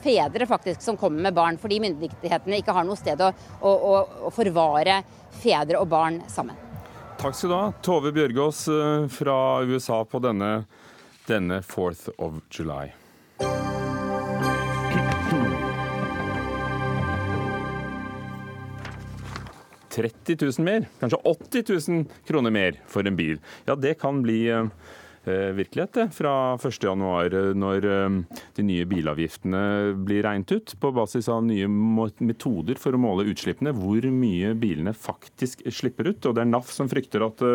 [0.03, 3.31] fedre faktisk som kommer med barn, fordi myndighetene ikke har noe sted å,
[3.61, 3.73] å,
[4.27, 5.01] å, forvare
[5.41, 6.57] fedre og barn sammen.
[7.19, 10.51] Takk skal du ha, Tove Bjørgaas eh, fra USA på denne,
[11.29, 12.91] denne 4th of July.
[19.95, 23.39] 30 000 mer, kanskje 80 000 kroner mer for en bil.
[23.65, 24.67] Ja, det kan bli eh,
[25.25, 27.87] virkelighet det, fra 1.1, når
[28.55, 29.61] de nye bilavgiftene
[30.05, 34.93] blir regnet ut på basis av nye metoder for å måle utslippene, hvor mye bilene
[34.95, 36.25] faktisk slipper ut.
[36.25, 37.45] Og Det er NAF som frykter at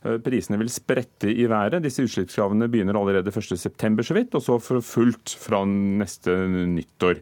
[0.00, 1.82] Eh, prisene vil sprette i været.
[1.84, 7.20] Disse utslippskravene begynner allerede 1.9, så vidt, og så for fullt fra neste nyttår.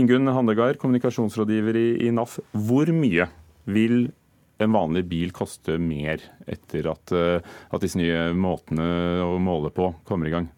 [0.00, 2.38] Ingunn Handegard, kommunikasjonsrådgiver i NAF.
[2.52, 3.28] Hvor mye
[3.68, 4.08] vil
[4.58, 7.40] en vanlig bil koste mer etter at, eh,
[7.70, 10.50] at disse nye måtene å måle på kommer i gang?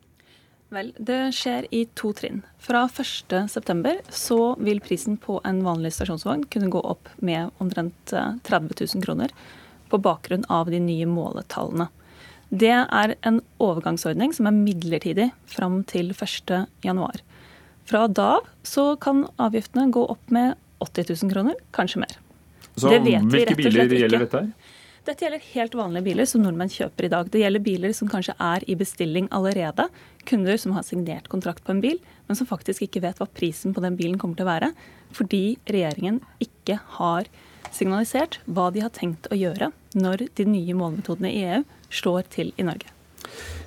[0.68, 2.42] Vel, Det skjer i to trinn.
[2.58, 8.74] Fra 1.9 så vil prisen på en vanlig stasjonsvogn kunne gå opp med omtrent 30
[8.74, 9.30] eh, 000 kroner
[9.88, 11.88] på bakgrunn av de nye måletallene.
[12.50, 17.22] Det er en overgangsordning som er midlertidig fram til 1.1.
[17.86, 22.18] Fra da av så kan avgiftene gå opp med 80 000 kroner, kanskje mer.
[22.76, 24.42] Så hvilke biler gjelder dette?
[25.06, 27.28] Dette gjelder helt vanlige biler som nordmenn kjøper i dag.
[27.30, 29.86] Det gjelder biler som kanskje er i bestilling allerede.
[30.26, 33.74] Kunder som har signert kontrakt på en bil, men som faktisk ikke vet hva prisen
[33.76, 34.72] på den bilen kommer til å være.
[35.14, 37.30] Fordi regjeringen ikke har
[37.70, 41.62] signalisert hva de har tenkt å gjøre når de nye målemetodene i EU
[41.94, 42.90] slår til i Norge.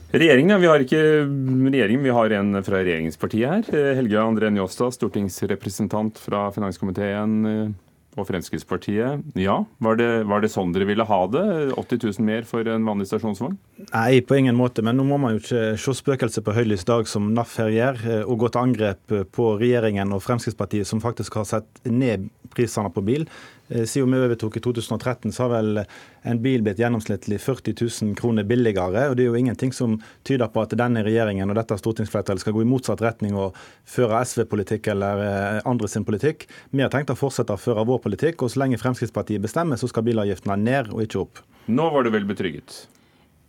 [0.09, 3.93] Regjeringen, Vi har ikke regjeringen, vi har en fra regjeringspartiet her.
[3.95, 7.77] Helge André Njåstad, stortingsrepresentant fra finanskomiteen
[8.19, 9.25] og Fremskrittspartiet.
[9.39, 11.45] Ja, var det, var det, sånn dere ville ha det?
[11.79, 13.57] 80 000 mer for en vanlig stasjonsvogn?
[13.91, 14.83] Nei, på ingen måte.
[14.85, 18.03] Men nå må man jo ikke se spøkelset på høylys dag, som NAF her gjør,
[18.25, 23.05] og gå til angrep på regjeringen og Fremskrittspartiet, som faktisk har sett ned prisene på
[23.05, 23.27] bil.
[23.69, 25.83] Eh, siden vi overtok i 2013, så har vel
[26.21, 29.09] en bil blitt gjennomsnittlig 40 000 kroner billigere.
[29.09, 32.53] og Det er jo ingenting som tyder på at denne regjeringen og dette stortingsflertallet skal
[32.57, 36.47] gå i motsatt retning og føre SV-politikk eller eh, andre sin politikk.
[36.71, 39.89] Vi har tenkt å fortsette å føre vår politikk, og så lenge Fremskrittspartiet bestemmer, så
[39.91, 41.43] skal bilavgiftene ned og ikke opp.
[41.69, 42.87] Nå var du vel betrygget?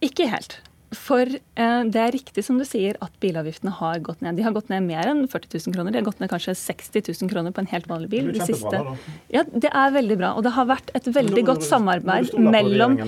[0.04, 0.61] Ikke helt.
[0.90, 4.35] For eh, det er riktig som du sier at bilavgiftene har gått ned.
[4.38, 5.94] De har gått ned mer enn 40 000 kroner.
[5.94, 8.33] De har gått ned kanskje 60 000 kroner på en helt vanlig bil.
[8.35, 8.83] Det, siste...
[9.31, 10.33] ja, det er veldig bra.
[10.35, 12.98] Og det har vært et veldig godt samarbeid mellom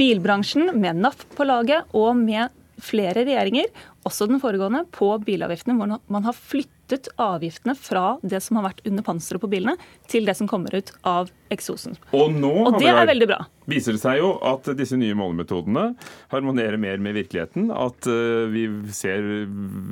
[0.00, 2.50] bilbransjen, med NAF på laget, og med
[2.84, 3.70] flere regjeringer,
[4.08, 8.82] også den foregående, på bilavgiftene, hvor man har flyttet avgiftene fra det som har vært
[8.88, 9.76] under panseret på bilene,
[10.10, 11.98] til det som kommer ut av eksosen.
[12.16, 13.40] Og nå og det er veldig bra.
[13.70, 15.90] viser det seg jo at disse nye målemetodene
[16.32, 17.68] harmonerer mer med virkeligheten.
[17.74, 18.66] At uh, vi
[18.96, 19.26] ser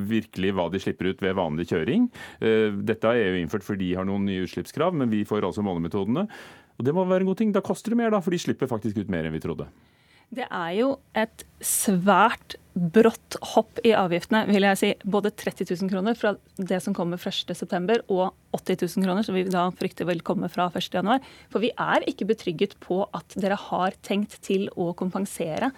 [0.09, 2.09] virkelig hva de slipper ut ved vanlig kjøring.
[2.41, 5.65] Uh, dette har EU innført fordi de har noen nye utslippskrav, men vi får altså
[5.67, 6.27] målemetodene.
[6.79, 7.53] Og det må være en god ting.
[7.55, 9.69] Da koster det mer, da, for de slipper faktisk ut mer enn vi trodde.
[10.35, 14.91] Det er jo et svært brått hopp i avgiftene, vil jeg si.
[15.09, 19.45] Både 30 000 kroner fra det som kommer 1.9, og 80 000 kroner, som vi
[19.49, 21.27] da frykter vil komme fra 1.1.
[21.53, 25.73] For vi er ikke betrygget på at dere har tenkt til å kompensere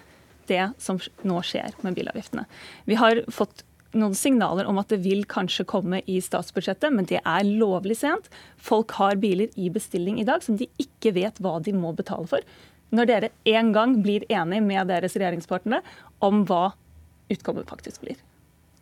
[0.49, 2.47] det som nå skjer med bilavgiftene.
[2.89, 7.19] Vi har fått noen signaler om at det vil kanskje komme i statsbudsjettet, men det
[7.19, 8.29] er lovlig sent.
[8.55, 12.29] Folk har biler i bestilling i dag som de ikke vet hva de må betale
[12.31, 12.45] for
[12.91, 15.81] når dere en gang blir enige med deres regjeringspartnere
[16.23, 16.71] om hva
[17.31, 18.19] utkommet faktisk blir.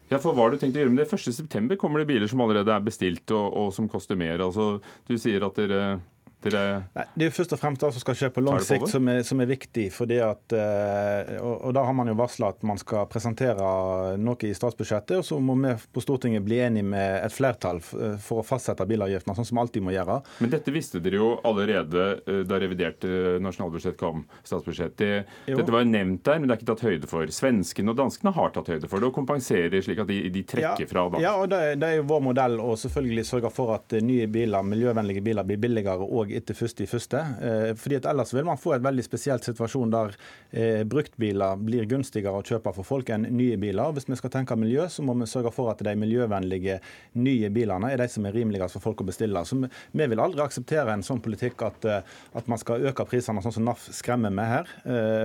[0.09, 1.09] Ja, for hva har du tenkt å gjøre med det?
[1.13, 4.41] 1.9 kommer det biler som allerede er bestilt og, og som koster mer.
[4.41, 5.99] Altså, du sier at dere
[6.41, 6.83] det...
[6.95, 9.21] Nei, det er først og fremst det som skal skje på lang sikt som er,
[9.27, 9.89] som er, viktig.
[9.91, 14.47] fordi at, eh, og, og Da har man jo varsla at man skal presentere noe
[14.47, 15.17] i statsbudsjettet.
[15.19, 19.35] og Så må vi på Stortinget bli enige med et flertall for å fastsette bilavgiftene,
[19.35, 20.19] sånn som alltid må gjøre.
[20.39, 24.23] Men dette visste dere jo allerede eh, da revidert eh, nasjonalbudsjett kom.
[24.43, 24.95] statsbudsjett.
[24.99, 25.11] Det,
[25.49, 27.35] dette var jo nevnt der, men det er ikke tatt høyde for.
[27.35, 30.87] Svenskene og danskene har tatt høyde for det og kompenserer slik at de, de trekker
[30.87, 31.05] ja, fra.
[31.11, 31.23] Da.
[31.23, 34.63] Ja, og det, det, er jo vår modell å selvfølgelig sørge for at nye biler,
[34.65, 35.99] miljøvennlige biler blir billigere.
[35.99, 37.19] og òg etter første i første.
[37.41, 40.15] Eh, fordi at Ellers vil man få et veldig spesielt situasjon der
[40.51, 43.93] eh, bruktbiler blir gunstigere å kjøpe for folk enn nye biler.
[43.95, 46.79] Hvis vi skal tenke miljø, så må vi sørge for at de miljøvennlige
[47.19, 49.43] nye bilene er de som er rimeligst for folk å bestille.
[49.45, 53.05] Så Vi, vi vil aldri akseptere en sånn politikk at, eh, at, man skal øke
[53.05, 54.69] prisene, sånn som NAF skremmer med her.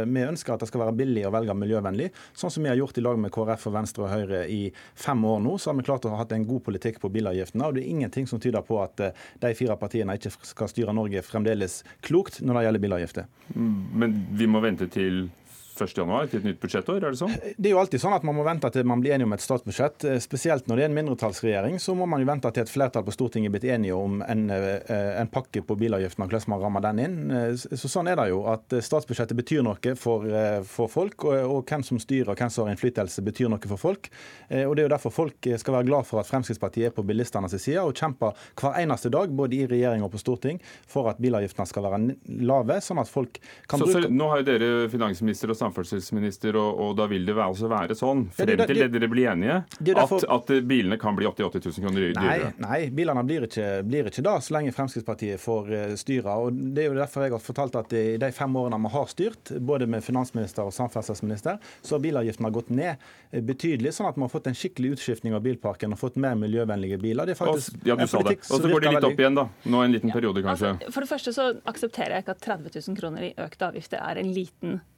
[0.04, 2.98] Vi ønsker at det skal være billig å velge miljøvennlig, sånn som vi har gjort
[2.98, 4.60] i lag med KrF og Venstre og Høyre i
[4.98, 5.54] fem år nå.
[5.58, 7.64] Så har vi klart å ha hatt en god politikk på bilavgiftene.
[7.64, 9.00] og Det er ingenting som tyder på at
[9.40, 13.30] de fire partiene ikke skal styre Norge fremdeles klokt når det gjelder bilavgifter.
[13.54, 15.26] Mm, men vi må vente til
[15.74, 16.98] 1.1 til et nytt budsjettår?
[17.00, 17.34] er Det sånn?
[17.56, 19.44] Det er jo alltid sånn at man må vente til man blir enig om et
[19.44, 20.06] statsbudsjett.
[20.08, 23.04] Eh, spesielt når det er en mindretallsregjering, så må man jo vente til et flertall
[23.06, 26.62] på Stortinget er blitt enige om en, eh, en pakke på bilavgiften og hvordan man
[26.62, 27.16] rammer den inn.
[27.58, 28.44] Så Sånn er det jo.
[28.50, 30.26] at Statsbudsjettet betyr noe for,
[30.66, 33.80] for folk, og, og, hvem som styrer og hvem som har innflytelse, betyr noe for
[33.80, 34.08] folk.
[34.50, 37.54] Og Det er jo derfor folk skal være glad for at Fremskrittspartiet er på bilistenes
[37.60, 40.60] side og kjemper hver eneste dag, både i regjering og på storting,
[40.90, 44.42] for at bilavgiftene skal være lave, sånn at folk kan så, bruke så, Nå har
[44.42, 48.80] jo dere finansminister og samferdselsminister, og, og, da vil det altså være sånn, frem til
[48.80, 49.60] det, dere blir enige,
[49.94, 52.20] at, at, bilene kan bli 80 000 kroner dyrere?
[52.20, 56.36] Nei, nei bilene blir ikke, blir ikke da, så lenge Fremskrittspartiet får uh, styre.
[56.44, 59.10] og Det er jo derfor jeg har fortalt at i de fem årene vi har
[59.10, 64.18] styrt, både med finansminister og samferdselsminister, så har bilavgiftene gått ned eh, betydelig, sånn at
[64.18, 67.28] vi har fått en skikkelig utskiftning av bilparken og fått mer miljøvennlige biler.
[67.28, 68.38] Det er faktisk ja, du sa det.
[68.44, 69.48] Og så går de litt opp igjen, da.
[69.70, 70.74] Nå en liten periode, kanskje.
[70.74, 74.02] Altså, for det første så aksepterer jeg ikke at 30 000 kroner i økte avgifter
[74.02, 74.90] er en liten eh,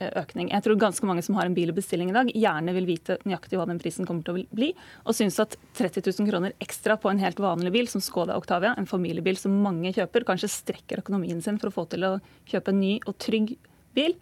[0.00, 0.50] økning.
[0.50, 3.18] Jeg tror ganske mange som har en bil i bestilling i dag, gjerne vil vite
[3.24, 4.70] nøyaktig hva den prisen kommer til å bli,
[5.04, 8.74] og syns at 30 000 kroner ekstra på en helt vanlig bil som Skoda Octavia,
[8.78, 12.16] en familiebil som mange kjøper, kanskje strekker økonomien sin for å få til å
[12.50, 13.54] kjøpe en ny og trygg
[13.94, 14.16] bil,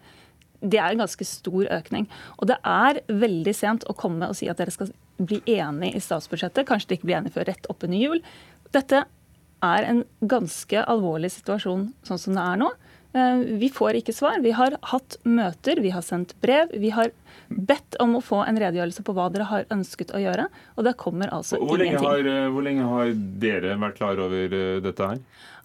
[0.63, 2.07] det er en ganske stor økning.
[2.39, 6.03] Og det er veldig sent å komme og si at dere skal bli enige i
[6.03, 6.69] statsbudsjettet.
[6.69, 8.23] Kanskje de ikke blir enige før rett oppunder jul.
[8.75, 9.03] Dette
[9.63, 12.71] er en ganske alvorlig situasjon sånn som det er nå.
[13.12, 14.40] Eh, vi får ikke svar.
[14.40, 16.72] Vi har hatt møter, vi har sendt brev.
[16.72, 17.12] Vi har
[17.53, 20.48] bedt om å få en redegjørelse på hva dere har ønsket å gjøre.
[20.77, 22.09] Og det kommer altså hvor ingenting.
[22.09, 25.20] Har, eh, hvor lenge har dere vært klar over eh, dette her?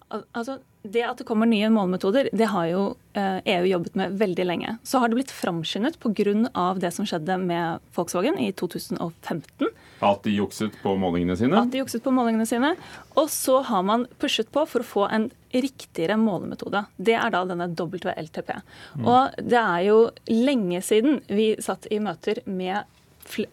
[0.08, 2.82] Altså, det at det kommer nye målmetoder, det har jo
[3.18, 4.76] EU jobbet med veldig lenge.
[4.86, 6.74] Så har det blitt framskyndet pga.
[6.80, 9.68] det som skjedde med Volkswagen i 2015.
[10.00, 11.58] At de jukset på målingene sine?
[11.58, 12.74] At de jukset på målingene sine.
[13.18, 16.84] Og så har man pushet på for å få en riktigere målemetode.
[16.96, 18.52] Det er da denne WLTP.
[19.00, 19.08] Mm.
[19.08, 19.98] Og det er jo
[20.30, 22.86] lenge siden vi satt i møter med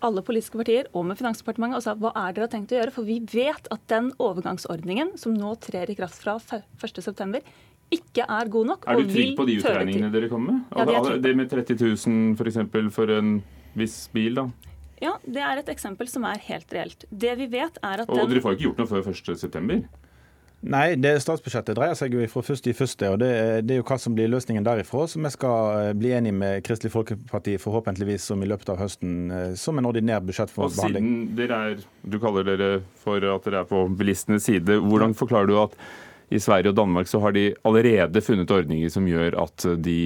[0.06, 2.94] alle politiske partier og med Finansdepartementet og sa hva er dere har tenkt å gjøre?
[2.96, 7.42] For vi vet at den overgangsordningen som nå trer i kraft fra 1.9,
[7.96, 8.88] ikke er god nok.
[8.90, 10.64] Er du trygg på de utregningene dere kommer med?
[10.74, 12.62] Ja, det, det med 30 000 f.eks.
[12.72, 13.36] For, for en
[13.78, 14.48] viss bil, da?
[15.04, 17.06] Ja, det er et eksempel som er helt reelt.
[17.12, 18.32] Det vi vet er at Og den...
[18.32, 19.80] dere får ikke gjort noe før 1.9.?
[20.66, 23.30] Nei, det statsbudsjettet dreier seg jo fra første i første, og det,
[23.68, 25.04] det, er jo hva som blir løsningen derifra.
[25.10, 29.14] Så vi skal eh, bli enige med Kristelig Folkeparti forhåpentligvis som i løpet av høsten
[29.30, 30.82] eh, som en ordinær budsjettbehandling.
[30.82, 32.72] Og siden dere er, du kaller dere
[33.04, 35.78] for at dere er på bilistenes side, hvordan forklarer du at
[36.30, 40.00] i Sverige og Danmark så har de allerede funnet ordninger som gjør at de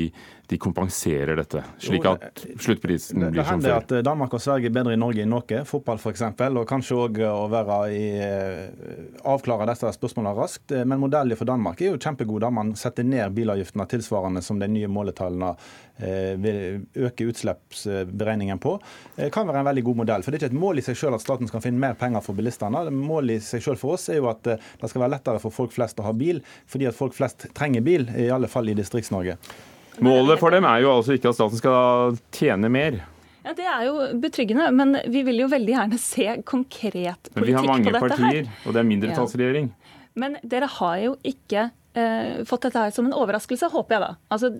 [0.49, 3.67] de kompenserer dette, slik at sluttprisen blir som før.
[3.67, 6.63] Det hender at Danmark og Sverige er bedre i Norge i noe, fotball f.eks., og
[6.69, 10.73] kanskje òg å være i, eh, avklare disse spørsmålene raskt.
[10.89, 14.71] Men modellen for Danmark er jo kjempegod, der man setter ned bilavgiftene tilsvarende som de
[14.73, 15.51] nye måletallene
[15.99, 18.79] eh, vil øke utslippsberegningen på.
[19.19, 20.25] Det kan være en veldig god modell.
[20.25, 22.25] For det er ikke et mål i seg selv at staten skal finne mer penger
[22.25, 22.87] for bilistene.
[22.89, 25.53] Målet i seg selv for oss er jo at eh, det skal være lettere for
[25.53, 28.75] folk flest å ha bil, fordi at folk flest trenger bil, i alle fall i
[28.77, 29.37] Distrikts-Norge.
[29.99, 33.01] Målet for dem er jo altså ikke at staten skal tjene mer.
[33.43, 37.33] Ja, Det er jo betryggende, men vi vil jo veldig gjerne se konkret politikk på
[37.33, 37.35] dette.
[37.35, 37.35] her.
[37.35, 39.69] Men vi har mange partier, og det er mindretallsregjering.
[39.73, 39.99] Ja.
[40.19, 44.09] Men dere har jo ikke eh, fått dette her som en overraskelse, håper jeg da.
[44.35, 44.51] Altså,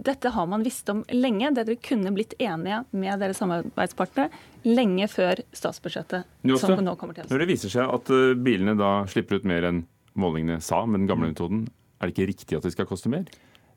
[0.00, 1.50] Dette har man visst om lenge.
[1.56, 4.30] Dere kunne blitt enige med deres samarbeidspartnere
[4.64, 6.24] lenge før statsbudsjettet.
[6.46, 7.26] Også, som nå kommer til.
[7.28, 9.82] Når det viser seg at uh, bilene da slipper ut mer enn
[10.20, 11.64] målingene sa med den gamle metoden,
[12.00, 13.26] er det ikke riktig at det skal koste mer?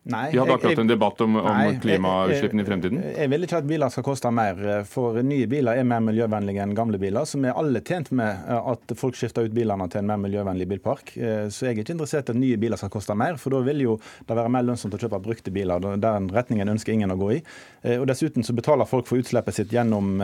[0.03, 2.99] Nei, Vi hadde akkurat en debatt om, om klimautslippene i fremtiden.
[2.99, 4.57] Jeg, jeg, vil ikke at biler skal koste mer.
[4.89, 7.23] For nye biler er mer miljøvennlige enn gamle biler.
[7.29, 10.19] Så vi er alle tjent med eh, at folk skifter ut bilene til en mer
[10.25, 11.13] miljøvennlig bilpark.
[11.15, 13.63] Eh, så jeg er ikke interessert i at nye biler skal koste mer, for da
[13.63, 13.95] vil jo
[14.27, 15.87] det være mer lønnsomt å kjøpe brukte biler.
[16.03, 17.41] Den retningen ønsker ingen å gå i.
[17.87, 20.17] Eh, og Dessuten så betaler folk for utslippet sitt gjennom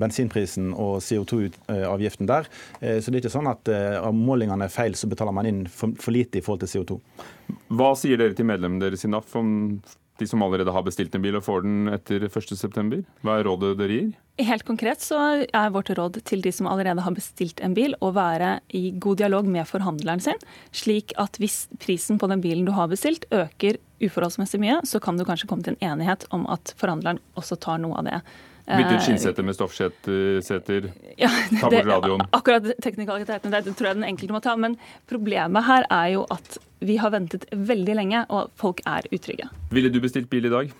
[0.00, 2.48] bensinprisen og CO2-avgiften der.
[2.80, 3.68] Så det er ikke sånn at
[4.08, 6.98] om målingene er feil, så betaler man inn for lite i forhold til CO2.
[7.68, 9.50] Hva sier dere til medlemmene deres i NAF om
[10.18, 13.02] de som allerede har bestilt en bil og får den etter 1.9?
[13.22, 14.08] Hva er rådet dere gir?
[14.48, 18.10] Helt konkret så er vårt råd til de som allerede har bestilt en bil, å
[18.14, 20.38] være i god dialog med forhandleren sin,
[20.74, 25.18] slik at hvis prisen på den bilen du har bestilt øker uforholdsmessig mye, så kan
[25.18, 28.22] du kanskje komme til en enighet om at forhandleren også tar noe av det.
[28.68, 32.24] Bytte ut eh, skinnseter med stoffseter, ja, ta bort radioen.
[32.36, 34.56] Akkurat teknikaliteten det tror jeg den enkelte må ta.
[34.60, 34.76] Men
[35.08, 39.48] problemet her er jo at vi har ventet veldig lenge, og folk er utrygge.
[39.74, 40.76] Ville du bestilt bil i dag?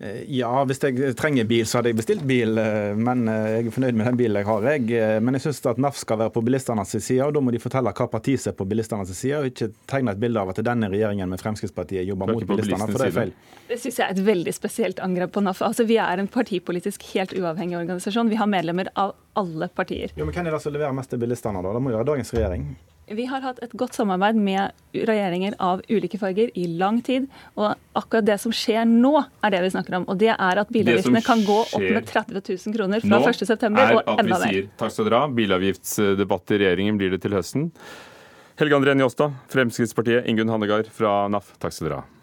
[0.00, 2.56] Eh, ja, hvis jeg trenger bil, så hadde jeg bestilt bil.
[2.56, 4.68] Eh, men eh, jeg er fornøyd med den bilen jeg har.
[4.72, 5.20] Jeg.
[5.20, 7.92] Men jeg syns at NAF skal være på bilistenes side, og da må de fortelle
[7.92, 10.88] hva parti som er på bilistenes side, og ikke tegne et bilde av at denne
[10.92, 13.34] regjeringen med Fremskrittspartiet jobber mot bilistene, for det er feil.
[13.68, 15.60] Det syns jeg er et veldig spesielt angrep på NAF.
[15.68, 18.32] Altså, Vi er en partipolitisk helt uavhengig organisasjon.
[18.32, 20.16] Vi har medlemmer av alle partier.
[20.16, 21.76] Jo, men Hvem er det som leverer mest til bilistene, da?
[21.76, 22.70] Det må jo være dagens regjering.
[23.10, 27.26] Vi har hatt et godt samarbeid med regjeringer av ulike farger i lang tid.
[27.58, 29.10] Og akkurat det som skjer nå,
[29.42, 30.06] er det vi snakker om.
[30.12, 33.66] Og det er at bilavgiftene kan gå opp med 30 000 kroner fra 1.9.
[33.98, 34.46] og enda mer.
[34.46, 35.32] Sier, takk skal dere ha.
[35.40, 37.66] Bilavgiftsdebatt i regjeringen blir det til høsten.
[38.62, 42.19] Helge André Njåstad, Fremskrittspartiet, Ingunn Hannegard fra NAF, takk skal dere ha.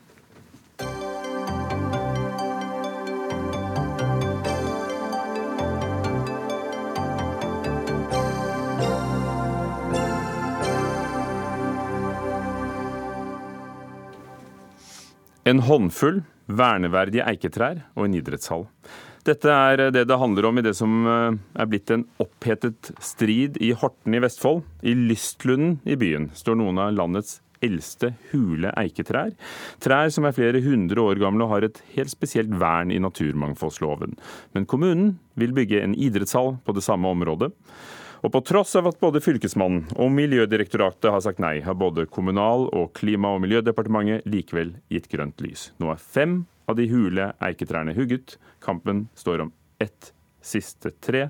[15.47, 18.65] En håndfull verneverdige eiketrær og en idrettshall.
[19.27, 23.59] Dette er det det handler om i det som eh, er blitt en opphetet strid
[23.63, 24.65] i Horten i Vestfold.
[24.83, 29.31] I Lystlunden i byen står noen av landets eldste hule eiketrær.
[29.83, 34.17] Trær som er flere hundre år gamle og har et helt spesielt vern i naturmangfoldsloven.
[34.55, 37.53] Men kommunen vil bygge en idrettshall på det samme området.
[38.27, 42.67] Og på tross av at både Fylkesmannen og Miljødirektoratet har sagt nei, har både Kommunal-
[42.75, 45.69] og Klima- og miljødepartementet likevel gitt grønt lys.
[45.79, 48.35] Nå er fem av de hule eiketrærne hugget.
[48.59, 50.11] Kampen står om ett
[50.43, 51.29] siste tre.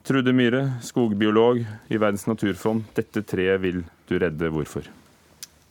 [0.00, 2.88] Trude Myhre, skogbiolog i Verdens naturfond.
[2.96, 4.48] Dette treet vil du redde.
[4.48, 4.88] Hvorfor?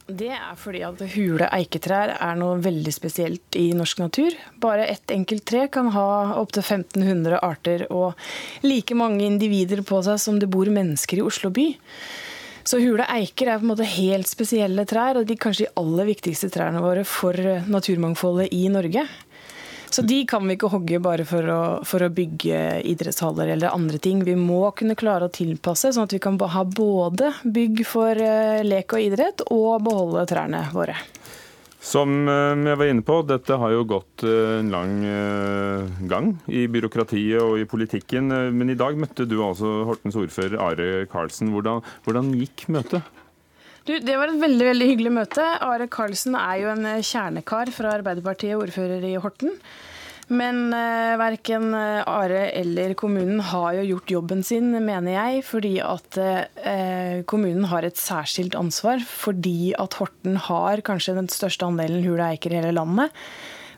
[0.04, 4.36] Det er fordi at hule eiketrær er noe veldig spesielt i norsk natur.
[4.60, 8.20] Bare ett enkelt tre kan ha opptil 1500 arter og
[8.68, 11.70] like mange individer på seg som det bor mennesker i Oslo by.
[12.68, 16.08] Så hule eiker er på en måte helt spesielle trær, og de kanskje de aller
[16.12, 17.36] viktigste trærne våre for
[17.72, 19.08] naturmangfoldet i Norge.
[19.94, 24.00] Så de kan vi ikke hogge bare for å, for å, bygge idrettshaller eller andre
[24.02, 24.24] ting.
[24.26, 28.64] Vi må kunne klare å tilpasse, sånn at vi kan ha både bygg for eh,
[28.66, 30.98] lek og idrett, og beholde trærne våre.
[31.84, 34.96] Som eh, jeg var inne på, dette har jo gått eh, en lang
[36.10, 38.34] gang i byråkratiet og i politikken.
[38.58, 41.54] Men i dag møtte du altså Hortens ordfører Are Karlsen.
[41.54, 43.06] Hvordan, hvordan gikk møtet?
[43.84, 45.46] Du, det var et veldig veldig hyggelig møte.
[45.64, 49.58] Are Karlsen er jo en kjernekar fra Arbeiderpartiet, ordfører i Horten.
[50.32, 55.44] Men eh, verken Are eller kommunen har jo gjort jobben sin, mener jeg.
[55.50, 59.04] Fordi at eh, kommunen har et særskilt ansvar.
[59.04, 63.12] Fordi at Horten har kanskje den største andelen hule eiker i hele landet.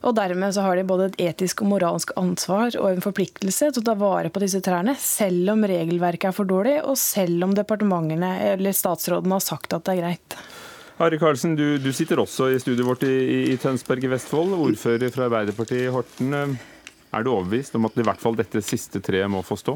[0.04, 3.84] Og dermed så har de både et etisk og moralsk ansvar og en forpliktelse til
[3.84, 7.56] å ta vare på disse trærne, selv om regelverket er for dårlig, og selv om
[7.56, 10.38] departementene eller statsråden har sagt at det er greit.
[11.06, 13.16] Ari Karlsen, du, du sitter også i studioet vårt i,
[13.52, 16.38] i Tønsberg i Vestfold, ordfører fra Arbeiderpartiet i Horten.
[17.16, 19.76] Er du overbevist om at i hvert fall dette siste treet må få stå?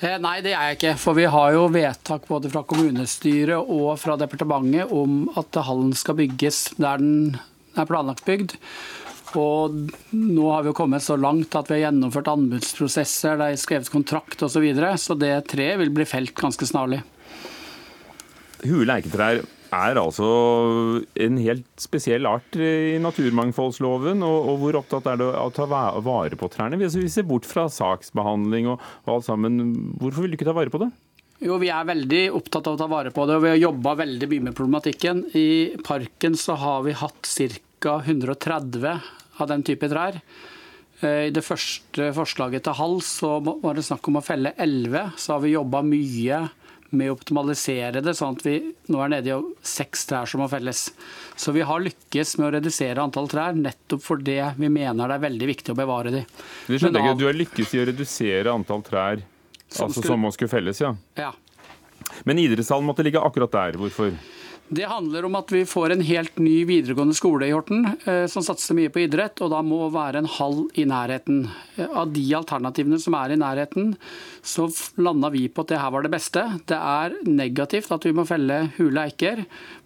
[0.00, 0.92] Eh, nei, det er jeg ikke.
[1.00, 6.18] For vi har jo vedtak både fra kommunestyret og fra departementet om at hallen skal
[6.18, 7.38] bygges der den
[7.74, 8.56] er planlagt bygd.
[9.40, 9.74] Og
[10.14, 13.92] nå har vi jo kommet så langt at vi har gjennomført anbudsprosesser, det er skrevet
[13.92, 14.54] kontrakt osv.
[14.54, 17.02] Så, videre, så det treet vil bli felt ganske snarlig.
[18.64, 19.42] Hule eiketrær
[19.74, 20.28] er altså
[21.20, 24.22] en helt spesiell art i naturmangfoldsloven.
[24.24, 26.78] Og, og hvor opptatt er det å ta vare på trærne?
[26.80, 29.58] Hvis vi ser bort fra saksbehandling og, og alt sammen,
[30.00, 30.92] hvorfor vil du ikke ta vare på det?
[31.44, 33.96] Jo, Vi er veldig opptatt av å ta vare på det, og vi har jobba
[33.98, 35.26] veldig mye med problematikken.
[35.36, 37.28] I parken så har vi hatt
[37.84, 37.98] ca.
[38.00, 38.80] 130
[39.38, 40.20] av den type trær.
[41.00, 45.14] Eh, I det første forslaget til hals så var det snakk om å felle 11.
[45.20, 46.44] Så har vi jobba mye
[46.94, 48.54] med å optimalisere det, sånn at vi
[48.92, 50.86] nå er nede i seks trær som må felles.
[51.34, 55.24] Så vi har lykkes med å redusere antall trær, nettopp fordi vi mener det er
[55.26, 56.22] veldig viktig å bevare de.
[56.68, 57.16] Du, av...
[57.18, 59.24] du har lykkes i å redusere antall trær
[59.66, 60.12] som, altså, skulle...
[60.12, 60.94] som må skulle felles, ja?
[61.18, 61.32] ja.
[62.28, 63.80] Men idrettshallen måtte ligge akkurat der.
[63.80, 64.14] Hvorfor?
[64.68, 68.42] Det handler om at vi får en helt ny videregående skole i Horten eh, som
[68.42, 71.42] satser mye på idrett, og da må være en hall i nærheten.
[71.76, 73.92] Eh, av de alternativene som er i nærheten,
[74.40, 76.46] så landa vi på at det her var det beste.
[76.64, 79.42] Det er negativt at vi må felle hule eiker,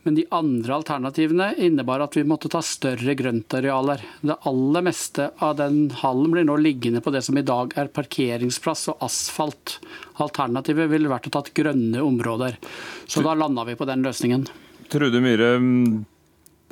[0.07, 4.07] men de andre alternativene innebar at vi måtte ta større grøntarealer.
[4.22, 7.91] Det aller meste av den hallen blir nå liggende på det som i dag er
[7.99, 9.81] parkeringsplass og asfalt.
[10.22, 12.62] Alternativet ville vært å ta grønne områder.
[13.11, 14.47] Så da landa vi på den løsningen.
[14.89, 15.51] Trude Myhre,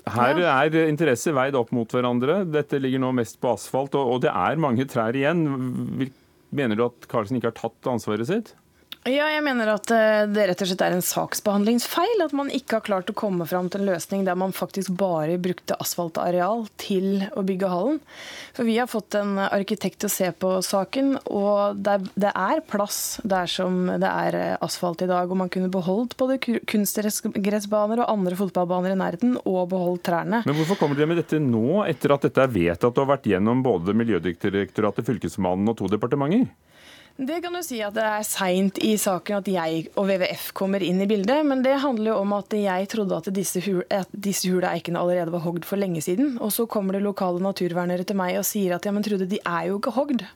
[0.07, 2.45] her er interesser veid opp mot hverandre.
[2.49, 5.43] Dette ligger nå mest på asfalt, og det er mange trær igjen.
[6.55, 8.55] Mener du at Karlsen ikke har tatt ansvaret sitt?
[9.07, 12.25] Ja, jeg mener at eh, det rett og slett er en saksbehandlingsfeil.
[12.25, 15.37] At man ikke har klart å komme fram til en løsning der man faktisk bare
[15.39, 18.01] brukte asfaltareal til å bygge hallen.
[18.57, 23.21] For vi har fått en arkitekt til å se på saken, og det er plass
[23.23, 25.31] der som det er eh, asfalt i dag.
[25.31, 30.43] Og man kunne beholdt både kunstgressbaner og andre fotballbaner i nærheten, og beholdt trærne.
[30.49, 33.31] Men hvorfor kommer dere med dette nå, etter at dette er vedtatt og har vært
[33.31, 36.51] gjennom både Miljødirektoratet, Fylkesmannen og to departementer?
[37.17, 40.83] Det kan du si at det er seint i saken at jeg og WWF kommer
[40.85, 41.47] inn i bildet.
[41.49, 43.81] Men det handler jo om at jeg trodde at disse, hul,
[44.13, 46.35] disse hule eikene allerede var hogd for lenge siden.
[46.45, 49.41] Og så kommer det lokale naturvernere til meg og sier at ja, men Trude, de
[49.41, 50.27] er jo ikke hogd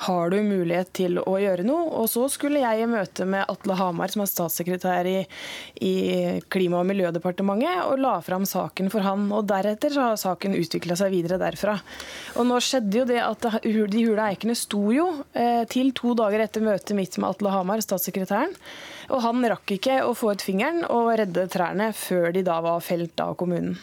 [0.00, 1.90] har du mulighet til å gjøre noe?
[2.00, 5.18] Og så skulle jeg i møte med Atle Hamar, som er statssekretær i,
[5.84, 5.94] i
[6.48, 9.26] Klima- og miljødepartementet, og la fram saken for han.
[9.36, 11.76] Og deretter så har saken utvikla seg videre derfra.
[12.40, 13.74] Og nå skjedde jo det at de
[14.06, 18.56] hule eikene sto jo eh, til to dager etter møtet mitt med Atle Hamar, statssekretæren.
[19.12, 22.80] Og han rakk ikke å få ut fingeren og redde trærne før de da var
[22.84, 23.76] felt av kommunen.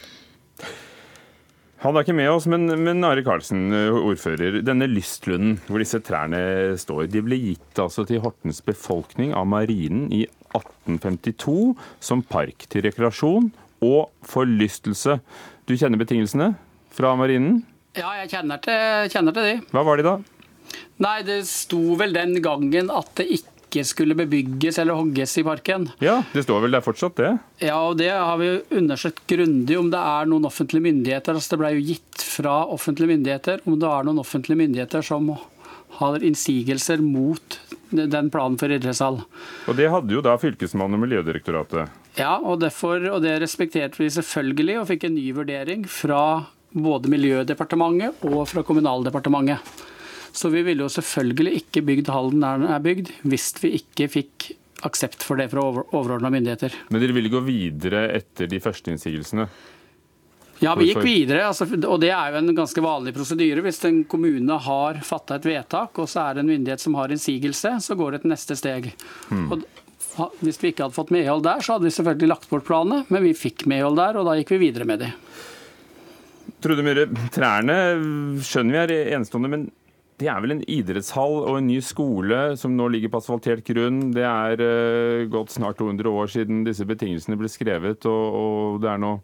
[1.83, 3.67] Han er ikke med oss, men, men Are Karlsen,
[4.01, 4.61] ordfører.
[4.65, 6.39] Denne lystlunden hvor disse trærne
[6.81, 10.23] står, de ble gitt altså til Hortens befolkning av marinen i
[10.57, 13.51] 1852 som park til rekreasjon
[13.85, 15.19] og forlystelse.
[15.69, 16.55] Du kjenner betingelsene
[16.97, 17.61] fra marinen?
[17.97, 19.53] Ja, jeg kjenner til, kjenner til de.
[19.73, 20.15] Hva var de da?
[21.05, 25.43] Nei, Det sto vel den gangen at det ikke ikke skulle bebygges eller hogges i
[25.43, 25.89] parken.
[25.99, 27.33] Ja, Det står vel der fortsatt, det?
[27.59, 31.35] Ja, og det har vi undersøkt grundig om det er noen offentlige myndigheter.
[31.35, 35.33] Altså Det ble jo gitt fra offentlige myndigheter om det er noen offentlige myndigheter som
[35.97, 37.59] har innsigelser mot
[37.89, 39.21] den planen for idrettshall.
[39.67, 41.89] Og det hadde jo da Fylkesmannen og Miljødirektoratet?
[42.17, 46.21] Ja, og, derfor, og det respekterte vi selvfølgelig, og fikk en ny vurdering fra
[46.73, 49.61] både Miljødepartementet og fra Kommunaldepartementet.
[50.37, 54.09] Så vi ville jo selvfølgelig ikke bygd hallen der den er bygd, hvis vi ikke
[54.13, 54.51] fikk
[54.85, 56.75] aksept for det fra overordna myndigheter.
[56.93, 59.47] Men dere ville gå videre etter de første innsigelsene?
[60.61, 63.61] Ja, vi gikk videre, altså, og det er jo en ganske vanlig prosedyre.
[63.65, 67.13] Hvis en kommune har fatta et vedtak, og så er det en myndighet som har
[67.13, 68.89] innsigelse, så går det til neste steg.
[69.29, 69.51] Hmm.
[69.53, 69.65] Og
[70.41, 73.25] hvis vi ikke hadde fått medhold der, så hadde vi selvfølgelig lagt bort planene, men
[73.25, 75.11] vi fikk medhold der, og da gikk vi videre med de.
[76.63, 77.75] Trude Myhre, trærne
[78.45, 79.67] skjønner vi er enestående, men
[80.17, 84.07] det er vel en idrettshall og en ny skole som nå ligger på asfaltert grunn.
[84.15, 88.89] Det er uh, gått snart 200 år siden disse betingelsene ble skrevet, og, og det
[88.93, 89.21] er noe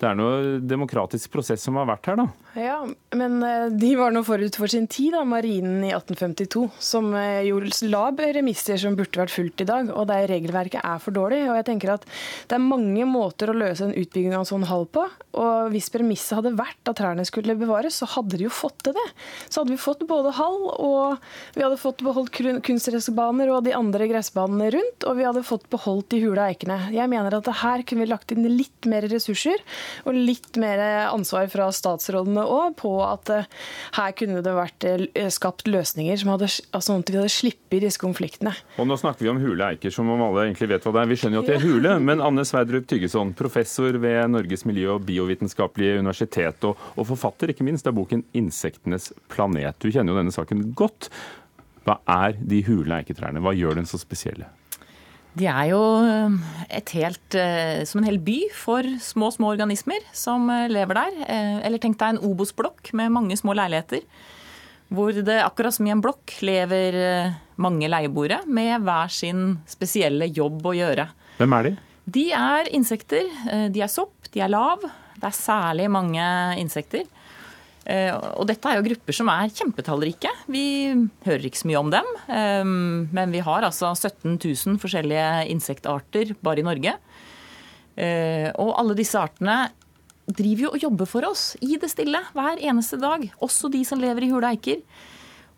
[0.00, 2.26] det er noe demokratisk prosess som har vært her, da.
[2.56, 2.78] Ja,
[3.14, 7.42] men eh, de var nå forut for sin tid, da, marinen i 1852, som eh,
[7.46, 11.42] jo la remisser som burde vært fulgt i dag, og der regelverket er for dårlig.
[11.50, 12.06] Og jeg tenker at
[12.48, 15.04] det er mange måter å løse en utbygging av en sånn hall på.
[15.40, 18.96] Og hvis premisset hadde vært at trærne skulle bevares, så hadde de jo fått til
[18.96, 19.06] det.
[19.46, 21.20] Så hadde vi fått både hall, og
[21.54, 26.10] vi hadde fått beholdt kunstgressbaner og de andre gressbanene rundt, og vi hadde fått beholdt
[26.16, 26.80] de hula eikene.
[26.96, 29.60] Jeg mener at her kunne vi lagt inn litt mer ressurser
[30.06, 30.80] og litt mer
[31.10, 33.48] ansvar fra statsrådene òg på at eh,
[33.96, 37.84] her kunne det vært eh, skapt løsninger som hadde, altså sånn at vi hadde sluppet
[37.84, 38.54] disse konfliktene.
[38.80, 41.10] Og Nå snakker vi om hule eiker, som om alle egentlig vet hva det er.
[41.10, 44.96] Vi skjønner jo at det er hule, men Anne Sverdrup Tyggeson, professor ved Norges miljø-
[44.96, 49.78] og biovitenskapelige universitet, og, og forfatter ikke minst av boken 'Insektenes planet'.
[49.80, 51.10] Du kjenner jo denne saken godt.
[51.86, 53.42] Hva er de hule eiketrærne?
[53.42, 54.50] Hva gjør den så spesielle?
[55.38, 56.38] De er jo eh,
[56.80, 61.20] et helt, eh, som en hel by for små, små organismer som eh, lever der.
[61.66, 64.02] Eller tenk deg en Obos-blokk med mange små leiligheter.
[64.90, 66.96] Hvor det akkurat som i en blokk lever
[67.62, 71.04] mange leieboere med hver sin spesielle jobb å gjøre.
[71.38, 71.72] Hvem er de?
[72.10, 73.28] De er insekter.
[73.70, 74.82] De er sopp, de er lav.
[75.14, 76.24] Det er særlig mange
[76.58, 77.06] insekter.
[77.88, 80.30] Eh, og dette er jo grupper som er kjempetallrike.
[80.52, 80.64] Vi
[81.24, 82.08] hører ikke så mye om dem.
[82.28, 82.64] Eh,
[83.16, 86.96] men vi har altså 17 000 forskjellige insektarter bare i Norge.
[87.96, 89.70] Eh, og alle disse artene
[90.30, 93.24] driver jo og jobber for oss i det stille hver eneste dag.
[93.42, 94.82] Også de som lever i hule eiker.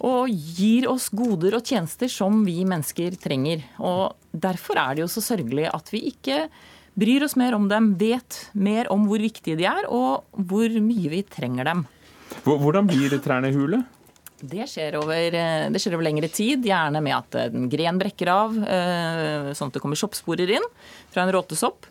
[0.02, 3.62] Og gir oss goder og tjenester som vi mennesker trenger.
[3.78, 6.46] Og derfor er det jo så sørgelig at vi ikke
[6.98, 11.12] bryr oss mer om dem, vet mer om hvor viktige de er, og hvor mye
[11.12, 11.84] vi trenger dem.
[12.42, 13.82] Hvordan blir trærne hule?
[14.42, 18.30] Det skjer, over, eh, det skjer over lengre tid, gjerne med at en gren brekker
[18.32, 20.66] av, eh, sånn at det kommer soppsporer inn
[21.12, 21.86] fra en råtesopp.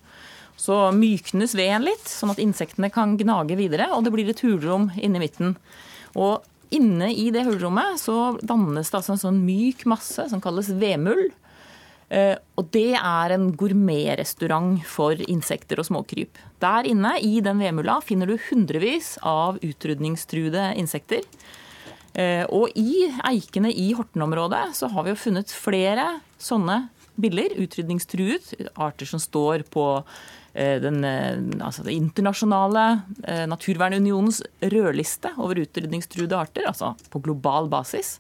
[0.60, 4.92] Så myknes veden litt, sånn at insektene kan gnage videre, og det blir et hulrom
[5.00, 5.56] inni midten.
[6.20, 6.44] Og
[6.76, 11.32] inne i det hulrommet så dannes det altså en sånn myk masse som kalles vedmull.
[12.12, 16.40] Eh, og det er en gourmetrestaurant for insekter og småkryp.
[16.60, 21.24] Der inne i den vedmulla finner du hundrevis av utrydningstruede insekter.
[22.12, 26.84] Eh, og i eikene i Horten-området så har vi jo funnet flere sånne
[27.22, 28.52] biller, utrydningstruet.
[28.76, 29.86] Arter som står på
[30.52, 31.06] eh, den,
[31.64, 34.42] altså den internasjonale naturvernunionens
[34.74, 38.18] rødliste over utrydningstruede arter, altså på global basis.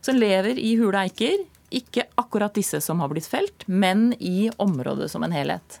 [0.00, 1.44] Som lever i hule eiker.
[1.74, 5.80] Ikke akkurat disse som har blitt felt, men i området som en helhet.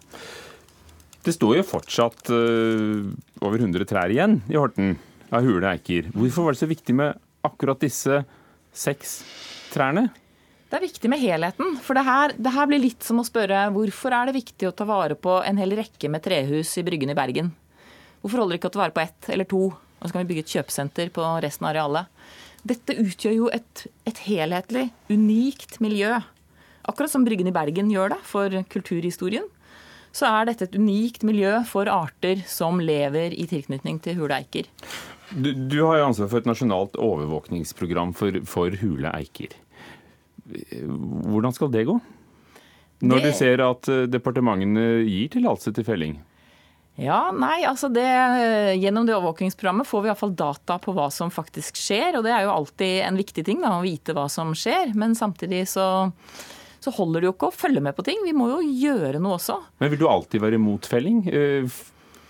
[1.26, 3.06] Det står jo fortsatt uh,
[3.42, 4.94] over 100 trær igjen i Horten
[5.34, 6.10] av hule eiker.
[6.14, 8.22] Hvorfor var det så viktig med akkurat disse
[8.76, 9.18] seks
[9.72, 10.08] trærne?
[10.66, 11.76] Det er viktig med helheten.
[11.82, 14.74] For det her, det her, blir litt som å spørre hvorfor er det viktig å
[14.74, 17.52] ta vare på en hel rekke med trehus i Bryggen i Bergen?
[18.22, 20.32] Hvorfor holder det ikke å ta vare på ett eller to, og så kan vi
[20.32, 22.10] bygge et kjøpesenter på resten av arealet?
[22.66, 26.16] Dette utgjør jo et, et helhetlig, unikt miljø.
[26.86, 29.46] Akkurat som Bryggen i Bergen gjør det for kulturhistorien
[30.16, 34.68] så er dette et unikt miljø for arter som lever i tilknytning til hule eiker.
[35.30, 39.56] Du, du har jo ansvar for et nasjonalt overvåkningsprogram for, for hule eiker.
[40.46, 41.98] Hvordan skal det gå?
[43.04, 43.32] Når det...
[43.32, 46.16] du ser at eh, departementene gir tillatelse til felling?
[46.96, 48.06] Ja, nei, altså det,
[48.80, 52.16] Gjennom det overvåkingsprogrammet får vi iallfall data på hva som faktisk skjer.
[52.16, 54.94] Og det er jo alltid en viktig ting, da, å vite hva som skjer.
[54.96, 55.86] Men samtidig så
[56.86, 58.20] så holder det jo ikke å følge med på ting.
[58.22, 59.58] Vi må jo gjøre noe også.
[59.82, 61.24] Men vil du alltid være imot felling?
[61.26, 61.78] Eh,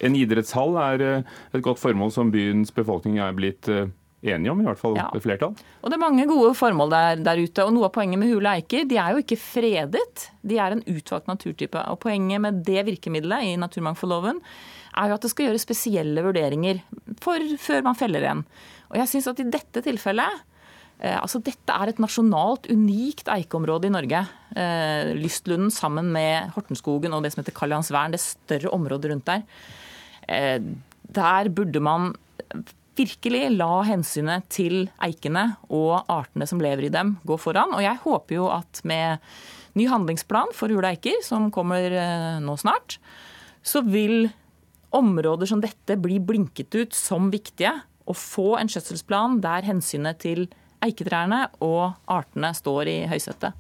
[0.06, 3.90] en idrettshall er eh, et godt formål som byens befolkning er blitt eh,
[4.34, 5.06] enige om, i hvert fall ja.
[5.14, 5.54] et flertall.
[5.82, 7.64] Og Det er mange gode formål der, der, ute.
[7.64, 10.84] og Noe av poenget med hule eiker de er jo ikke fredet, de er en
[10.86, 11.84] utvalgt naturtype.
[11.92, 14.42] og Poenget med det virkemidlet i naturmangfoldloven
[14.96, 16.82] er jo at det skal gjøres spesielle vurderinger
[17.22, 18.44] for, før man feller en.
[18.90, 20.44] Og jeg synes at i dette tilfellet
[20.96, 24.22] Eh, altså, dette er et nasjonalt unikt eikeområde i Norge.
[24.56, 29.44] Eh, Lystlunden sammen med Hortenskogen og det som heter Kalliansvern, det større området rundt der.
[30.28, 30.58] Eh,
[31.16, 32.14] der burde man
[32.96, 37.74] virkelig la hensynet til eikene og artene som lever i dem, gå foran.
[37.76, 39.22] Og jeg håper jo at med
[39.76, 41.92] ny handlingsplan for hule eiker, som kommer
[42.42, 42.98] nå snart,
[43.66, 44.30] så vil
[44.96, 47.74] områder som dette bli blinket ut som viktige.
[48.06, 50.46] Å få en skjøtselsplan der hensynet til
[50.84, 53.56] eiketrærne og artene står i høysetet.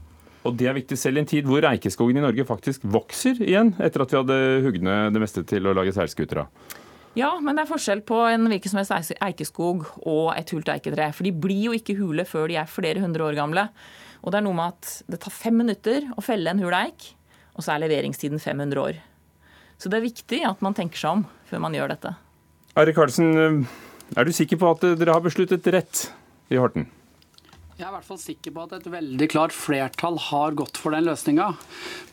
[0.46, 3.74] Og Det er viktig selv i en tid hvor eikeskogen i Norge faktisk vokser igjen,
[3.82, 6.76] etter at vi hadde hugd ned det meste til å lage seilskuter av.
[7.16, 11.08] Ja, men det er forskjell på en hvilken som helst eikeskog og et hult eiketre.
[11.16, 13.70] For de blir jo ikke hule før de er flere hundre år gamle.
[14.20, 17.12] Og det er noe med at det tar fem minutter å felle en hul eik,
[17.56, 19.00] og så er leveringstiden 500 år.
[19.80, 22.12] Så det er viktig at man tenker seg om før man gjør dette.
[22.76, 23.64] Ari Karlsen,
[24.12, 26.08] er du sikker på at dere har besluttet rett
[26.52, 26.88] i Horten?
[27.76, 30.96] Jeg er i hvert fall sikker på at et veldig klart flertall har gått for
[30.96, 31.50] den løsninga.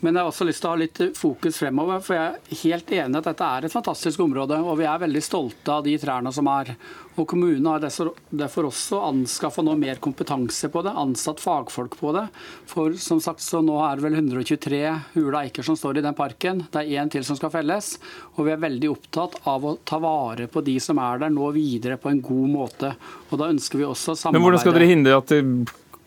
[0.04, 2.92] Men jeg har også lyst til å ha litt fokus fremover, for jeg er helt
[2.92, 4.58] enig at dette er et fantastisk område.
[4.60, 6.74] Og vi er veldig stolte av de trærne som er.
[7.14, 12.26] Og kommunen har derfor også anskaffa mer kompetanse på det, ansatt fagfolk på det.
[12.68, 14.82] For som sagt så nå er det vel 123
[15.14, 16.66] hule eiker som står i den parken.
[16.74, 17.94] Det er én til som skal felles.
[18.36, 21.54] Og vi er veldig opptatt av å ta vare på de som er der nå
[21.56, 22.92] videre på en god måte.
[23.30, 25.42] Og da ønsker vi også samarbeide Men hvordan skal dere hindre at det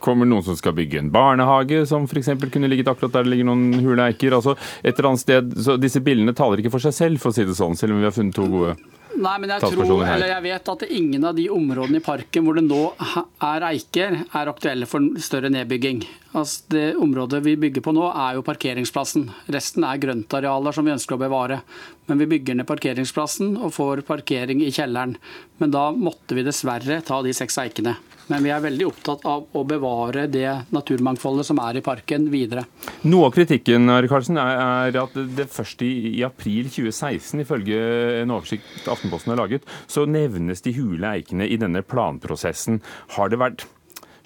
[0.06, 2.34] kommer noen som skal bygge en barnehage, som f.eks.
[2.52, 4.36] kunne ligget akkurat der det ligger noen hule eiker.
[4.36, 7.36] Altså et eller annet sted, så Disse bildene taler ikke for seg selv, for å
[7.36, 8.76] si det sånn, selv om vi har funnet to gode
[9.16, 12.58] Nei, men jeg tror, eller jeg vet at ingen av de områdene i parken hvor
[12.58, 16.02] det nå er eiker, er aktuelle for større nedbygging.
[16.36, 19.30] Altså det området vi bygger på nå, er jo parkeringsplassen.
[19.56, 21.62] Resten er grøntarealer som vi ønsker å bevare.
[22.10, 25.16] Men vi bygger ned parkeringsplassen og får parkering i kjelleren.
[25.62, 27.96] Men da måtte vi dessverre ta de seks eikene.
[28.32, 32.64] Men vi er veldig opptatt av å bevare det naturmangfoldet som er i parken, videre.
[33.06, 37.78] Noe av kritikken Karlsen, er at det først i, april 2016, ifølge
[38.22, 42.80] en oversikt Aftenposten har laget, så nevnes de hule eikene i denne planprosessen.
[43.14, 43.66] Har det vært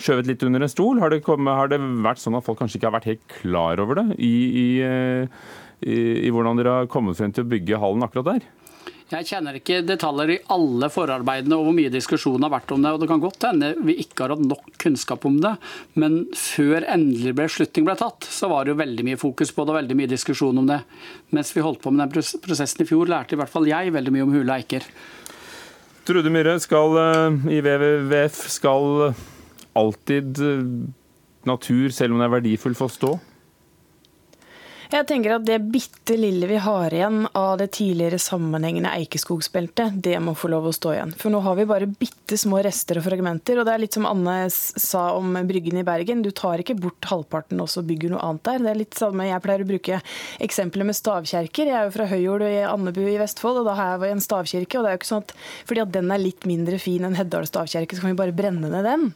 [0.01, 1.01] skjøvet litt under en stol?
[1.03, 3.83] Har det, kommet, har det vært sånn at folk kanskje ikke har vært helt klar
[3.85, 4.33] over det i,
[4.63, 4.69] i,
[5.85, 8.49] i, i hvordan dere har kommet frem til å bygge hallen akkurat der?
[9.11, 12.93] Jeg kjenner ikke detaljer i alle forarbeidene og hvor mye diskusjon har vært om det.
[12.95, 15.57] og Det kan godt hende vi ikke har hatt nok kunnskap om det,
[15.99, 19.75] men før endelig beslutning ble tatt, så var det jo veldig mye fokus på det
[19.75, 20.79] og veldig mye diskusjon om det.
[21.35, 24.15] Mens vi holdt på med den prosessen i fjor, lærte i hvert fall jeg veldig
[24.15, 24.87] mye om hule eiker.
[26.07, 29.11] Trude Myhre, skal eh, i WWF skal
[29.79, 30.63] alltid eh,
[31.51, 33.17] natur, selv om den er verdifull, få stå?
[34.91, 40.17] Jeg tenker at Det bitte lille vi har igjen av det tidligere sammenhengende eikeskogsbeltet, det
[40.19, 41.13] må få lov å stå igjen.
[41.21, 43.61] For nå har vi bare bitte små rester og fragmenter.
[43.61, 46.25] og Det er litt som Anne sa om Bryggen i Bergen.
[46.27, 48.65] Du tar ikke bort halvparten og så bygger noe annet der.
[48.65, 50.01] Det er litt samme, Jeg pleier å bruke
[50.43, 51.71] eksempler med stavkjerker.
[51.71, 54.79] Jeg er jo fra Høyjord i Andebu i Vestfold, og da har jeg en stavkirke.
[54.79, 55.37] og det er jo ikke sånn at
[55.71, 58.67] Fordi at den er litt mindre fin enn Heddal stavkirke, så kan vi bare brenne
[58.67, 59.15] ned den.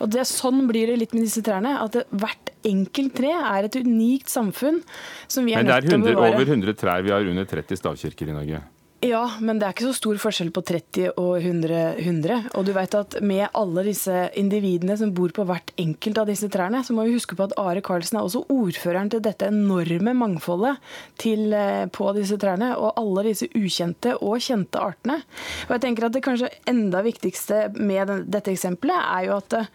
[0.00, 1.78] Og det, Sånn blir det litt med disse trærne.
[1.78, 4.80] at det, hvert enkelt tre er et unikt samfunn
[5.28, 7.04] som vi er Men det nødt til å 100, er over 100 trær.
[7.04, 8.62] Vi har under 30 stavkirker i Norge.
[9.04, 11.80] Ja, men det er ikke så stor forskjell på 30 og 100.
[12.00, 12.46] 100.
[12.56, 16.48] Og du vet at med alle disse individene som bor på hvert enkelt av disse
[16.52, 20.14] trærne, så må vi huske på at Are Karlsen er også ordføreren til dette enorme
[20.16, 20.80] mangfoldet
[21.20, 25.20] til, eh, på disse trærne, og alle disse ukjente og kjente artene.
[25.68, 29.72] Og jeg tenker at det kanskje enda viktigste med dette eksempelet er jo at eh,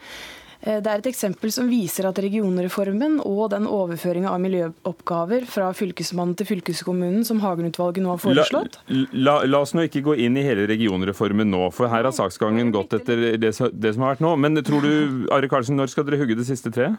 [0.60, 6.36] det er et eksempel som viser at regionreformen og den overføringa av miljøoppgaver fra fylkesmannen
[6.36, 10.36] til fylkeskommunen som Hagen-utvalget nå har foreslått, La, la, la oss nå ikke gå inn
[10.36, 14.16] i hele regionreformen nå, for her har saksgangen gått etter det, som- det som har
[14.18, 14.34] vært nå.
[14.38, 16.98] Men tror du, Are Karlsen, når skal dere hugge det siste treet?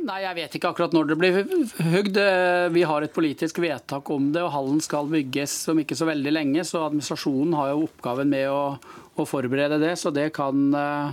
[0.00, 1.34] Nei, Jeg vet ikke akkurat når det blir
[1.90, 2.16] hugd.
[2.16, 6.06] Eh, Vi har et politisk vedtak om det, og hallen skal bygges om ikke så
[6.06, 6.62] veldig lenge.
[6.62, 8.78] Så administrasjonen har jo oppgaven med å,
[9.18, 9.96] å forberede det.
[9.98, 11.10] Så det kan eh,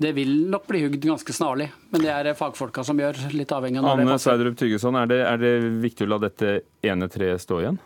[0.00, 1.66] Det vil nok bli hugd ganske snarlig.
[1.92, 4.16] Men det er fagfolka som gjør, litt avhengig av det Anne.
[4.22, 5.50] Sverdrup Tyggeson, er det, er det
[5.82, 6.52] viktig å la dette
[6.88, 7.80] ene treet stå igjen?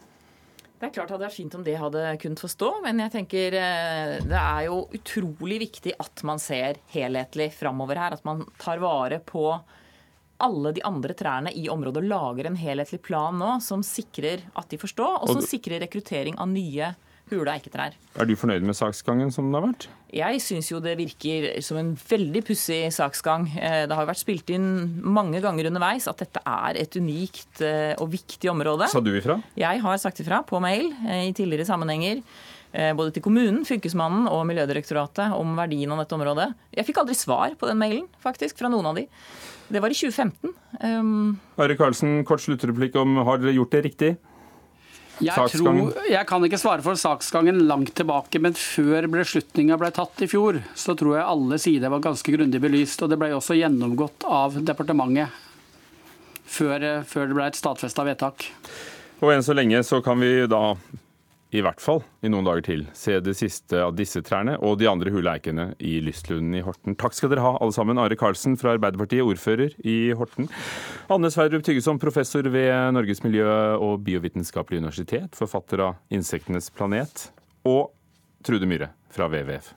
[0.78, 3.12] Det er klart at det er fint om det hadde kunnet få stå, men jeg
[3.14, 8.14] tenker eh, det er jo utrolig viktig at man ser helhetlig framover her.
[8.18, 9.46] At man tar vare på
[10.44, 14.70] alle de andre trærne i området og lager en helhetlig plan nå som sikrer at
[14.70, 16.92] de får stå, og som Og- sikrer rekruttering av nye
[17.32, 17.94] hule eiketrær.
[18.20, 19.86] Er du fornøyd med saksgangen som den har vært?
[20.14, 23.48] Jeg syns jo det virker som en veldig pussig saksgang.
[23.58, 27.94] Eh, Det har vært spilt inn mange ganger underveis at dette er et unikt eh,
[27.98, 28.88] og viktig område.
[28.92, 29.40] Sa du ifra?
[29.58, 32.22] Jeg har sagt ifra på mail eh, i tidligere sammenhenger.
[32.74, 36.48] Både til kommunen, Fylkesmannen og Miljødirektoratet om verdien av dette området.
[36.74, 39.04] Jeg fikk aldri svar på den mailen, faktisk, fra noen av de.
[39.70, 40.50] Det var i 2015.
[40.82, 44.10] Um, Are Karlsen, kort sluttreplikk om har dere gjort det riktig?
[45.22, 50.24] Jeg, tror, jeg kan ikke svare for saksgangen langt tilbake, men før beslutninga ble tatt
[50.26, 53.04] i fjor, så tror jeg alle sider var ganske grundig belyst.
[53.04, 55.30] Og det ble også gjennomgått av departementet
[56.44, 58.48] før, eh, før det ble et stadfesta vedtak.
[59.22, 60.74] Og enn så lenge så kan vi da,
[61.54, 64.88] i hvert fall i noen dager til, se det siste av disse trærne og de
[64.90, 66.96] andre hule eikene i Lystlunden i Horten.
[66.98, 68.00] Takk skal dere ha, alle sammen.
[68.02, 70.50] Are Karlsen fra Arbeiderpartiet, ordfører i Horten.
[71.14, 77.30] Anne Sverdrup Tyggeson, professor ved Norges miljø- og biovitenskapelige universitet, forfatter av 'Insektenes planet',
[77.64, 77.92] og
[78.42, 79.72] Trude Myhre fra WWF.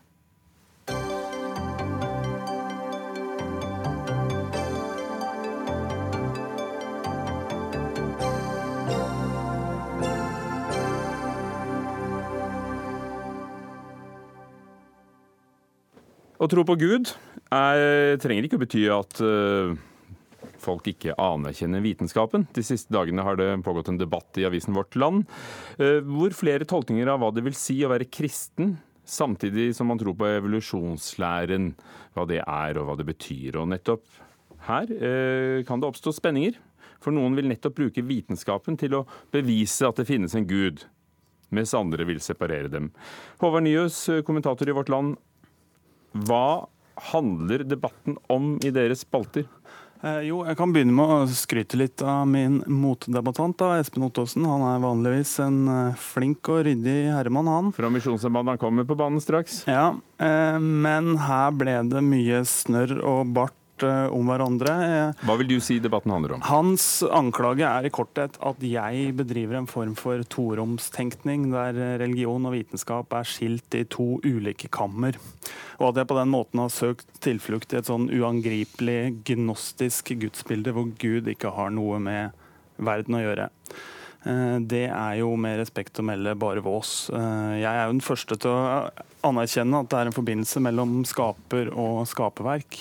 [16.38, 17.10] Å tro på Gud
[17.50, 19.74] er, trenger ikke å bety at uh,
[20.62, 22.46] folk ikke anerkjenner vitenskapen.
[22.54, 25.26] De siste dagene har det pågått en debatt i avisen Vårt Land,
[25.82, 28.76] uh, hvor flere tolkninger av hva det vil si å være kristen,
[29.08, 31.72] samtidig som man tror på evolusjonslæren,
[32.14, 33.58] hva det er og hva det betyr.
[33.58, 34.06] Og nettopp
[34.68, 36.58] her eh, kan det oppstå spenninger.
[37.00, 40.84] For noen vil nettopp bruke vitenskapen til å bevise at det finnes en gud,
[41.56, 42.90] mens andre vil separere dem.
[43.40, 45.16] Håvard Nyhus, kommentator i Vårt Land.
[46.26, 46.68] Hva
[47.12, 49.46] handler debatten om i deres spalter?
[50.06, 54.46] Eh, jo, jeg kan begynne med å skryte litt av min motdebattant, da, Espen Ottosen.
[54.46, 57.72] Han er vanligvis en eh, flink og ryddig herremann, han.
[57.74, 59.64] Fra Misjonssambandet han kommer på banen straks.
[59.70, 64.74] Ja, eh, men her ble det mye snørr og bart eh, om hverandre.
[64.88, 66.42] Eh, Hva vil du si debatten handler om?
[66.48, 72.56] Hans anklage er i korthet at jeg bedriver en form for toromstenkning, der religion og
[72.58, 75.18] vitenskap er skilt i to ulike kammer.
[75.80, 80.74] Og at jeg på den måten har søkt tilflukt i et sånn uangripelig gnostisk gudsbilde,
[80.74, 82.32] hvor Gud ikke har noe med
[82.78, 83.50] verden å gjøre.
[84.28, 87.10] Eh, Det er jo med respekt å melde bare vås.
[87.14, 88.90] Jeg er jo den første til å
[89.28, 92.78] anerkjenne at det er en forbindelse mellom skaper og skaperverk.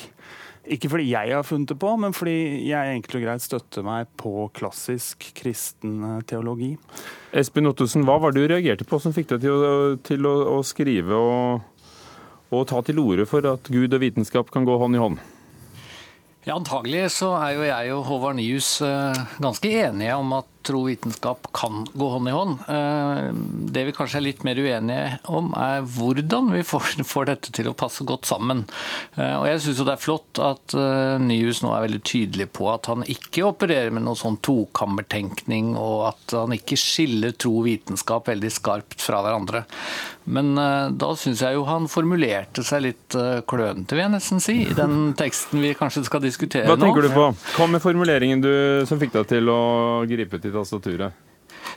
[0.67, 4.09] Ikke fordi jeg har funnet det på, men fordi jeg enkelt og greit støtter meg
[4.19, 6.73] på klassisk kristen eh, teologi.
[7.37, 10.35] Espen Ottosen, hva var det du reagerte på som fikk deg til å, til å,
[10.57, 11.95] å skrive og,
[12.51, 15.23] og ta til orde for at Gud og vitenskap kan gå hånd i hånd?
[16.47, 20.81] Ja, Antagelig så er jo jeg og Håvard Nyhus eh, ganske enige om at tro
[20.83, 22.59] og vitenskap kan gå hånd i hånd.
[22.69, 23.31] Eh,
[23.77, 27.77] Det vi kanskje er litt mer uenige om, er hvordan vi får, dette til å
[27.79, 28.65] passe godt sammen.
[29.17, 32.69] Eh, Og jeg syns det er flott at eh, Nyhus nå er veldig tydelig på
[32.73, 37.67] at han ikke opererer med noe sånn tokammertenkning, og at han ikke skiller tro og
[37.69, 39.65] vitenskap veldig skarpt fra hverandre.
[40.27, 40.57] Men
[40.99, 43.15] da syns jeg jo han formulerte seg litt
[43.47, 46.73] klønete, vil jeg nesten si, i den teksten vi kanskje skal diskutere nå.
[46.75, 46.87] Hva nå.
[46.89, 47.27] tenker du på?
[47.61, 48.51] Hva med formuleringen du,
[48.91, 49.61] som fikk deg til å
[50.11, 51.23] gripe til tastaturet.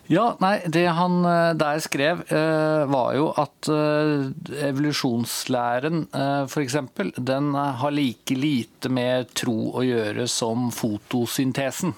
[0.10, 4.30] Ja, nei, Det han eh, der skrev, eh, var jo at eh,
[4.70, 6.08] evolusjonslæren
[6.50, 6.78] f.eks.
[7.18, 11.94] den har like lite med tro å gjøre som fotosyntesen.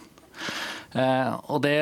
[0.92, 1.78] Og det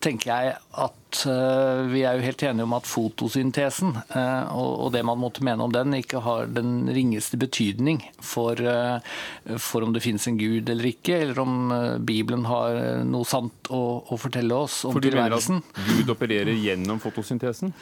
[0.00, 5.02] tenker jeg at uh, vi er jo helt enige om at fotosyntesen uh, og, det
[5.06, 9.00] man måtte mene om den, ikke har den ringeste betydning for, uh,
[9.60, 11.74] for om det finnes en gud eller ikke, eller om
[12.06, 15.60] Bibelen har noe sant å, å fortelle oss om tilværelsen.
[15.60, 17.74] For du mener at Gud opererer gjennom fotosyntesen?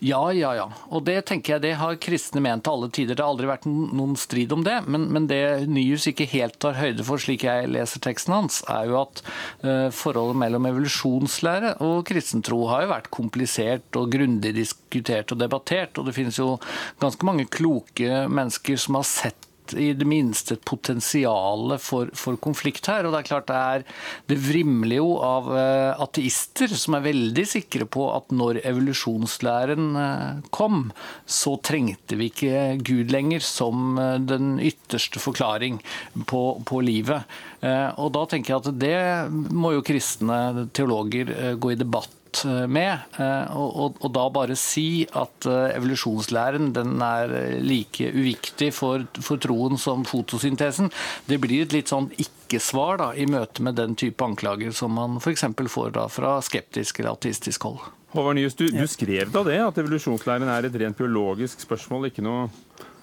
[0.00, 0.66] Ja, ja, ja.
[0.88, 3.16] Og det tenker jeg det har kristne ment til alle tider.
[3.16, 4.78] Det har aldri vært noen strid om det.
[4.88, 8.88] Men, men det Nyhus ikke helt tar høyde for, slik jeg leser teksten hans, er
[8.88, 9.20] jo at
[9.60, 16.00] uh, forholdet mellom evolusjonslære og kristentro har jo vært komplisert og grundig diskutert og debattert.
[16.00, 16.54] Og det finnes jo
[17.02, 22.88] ganske mange kloke mennesker som har sett i det minste et potensial for, for, konflikt
[22.90, 23.06] her.
[23.06, 23.84] Og det er klart det er
[24.30, 30.40] Det vrimler jo av uh, ateister som er veldig sikre på at når evolusjonslæren uh,
[30.54, 30.90] kom,
[31.26, 35.80] så trengte vi ikke Gud lenger som uh, den ytterste forklaring
[36.26, 37.38] på, på livet.
[37.60, 42.98] Og da tenker jeg at det må jo kristne teologer gå i debatt Eh, med.
[43.18, 49.06] Eh, og, og, og, da bare si at eh, evolusjonslæren den er like uviktig for,
[49.20, 50.90] for troen som fotosyntesen,
[51.26, 55.18] det blir et litt sånn ikke-svar da, i møte med den type anklager som man
[55.20, 55.46] f.eks.
[55.70, 57.82] får da fra skeptisk eller ateistisk hold.
[58.10, 62.24] Håvard Nyhus, du, du skrev da det, at evolusjonslæren er et rent biologisk spørsmål, ikke
[62.26, 62.48] noe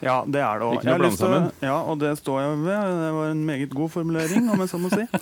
[0.03, 0.87] ja, det er det òg.
[1.63, 2.89] Ja, og det står jeg ved.
[3.01, 5.05] Det var en meget god formulering, om jeg så må si.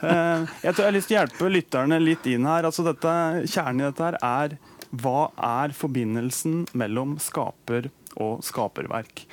[0.00, 2.64] Eh, jeg tror jeg har lyst til å hjelpe lytterne litt inn her.
[2.64, 3.10] Altså dette,
[3.52, 4.54] kjernen i dette her er
[5.02, 9.26] hva er forbindelsen mellom skaper og skaperverk?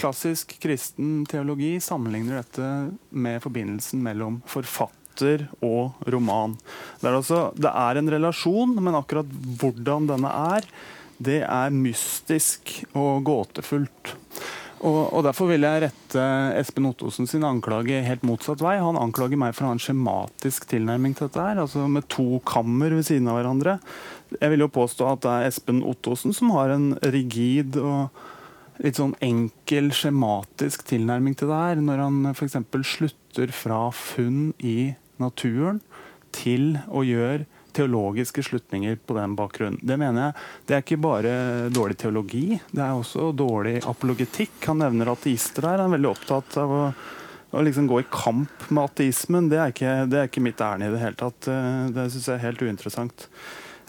[0.00, 2.70] Klassisk kristen teologi sammenligner dette
[3.12, 6.56] med forbindelsen mellom forfatter og roman.
[7.02, 9.28] Det er, altså, det er en relasjon, men akkurat
[9.60, 10.66] hvordan denne er,
[11.22, 14.14] det er mystisk og gåtefullt.
[14.84, 16.24] Og, og, Derfor vil jeg rette
[16.58, 18.76] Espen Ottosen sin anklage helt motsatt vei.
[18.82, 22.42] Han anklager meg for å ha en skjematisk tilnærming til dette, her, altså med to
[22.48, 23.78] kammer ved siden av hverandre.
[24.36, 28.12] Jeg vil jo påstå at det er Espen Ottosen som har en rigid og
[28.82, 32.58] litt sånn enkel, skjematisk tilnærming til det her, når han f.eks.
[32.90, 34.92] slutter fra funn i
[35.22, 35.80] naturen
[36.34, 39.80] til å gjøre teologiske slutninger på den bakgrunnen.
[39.82, 41.34] Det mener jeg, det er ikke bare
[41.74, 44.56] dårlig teologi, det er også dårlig apologetikk.
[44.68, 45.82] Han nevner ateister her.
[45.82, 46.82] Han er veldig opptatt av å,
[47.54, 49.50] å liksom gå i kamp med ateismen.
[49.52, 51.50] Det er ikke, det er ikke mitt ærend i det hele tatt.
[51.94, 53.28] Det syns jeg er helt uinteressant.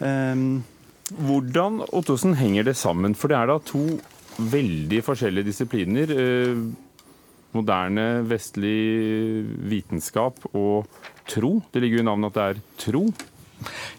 [0.01, 0.63] Um,
[1.13, 3.13] Hvordan Ottosen, henger det sammen?
[3.13, 3.83] For det er da to
[4.41, 6.11] veldig forskjellige disipliner.
[6.11, 6.63] Eh,
[7.55, 10.89] moderne vestlig vitenskap og
[11.29, 11.59] tro.
[11.71, 13.03] Det ligger jo i navnet at det er tro.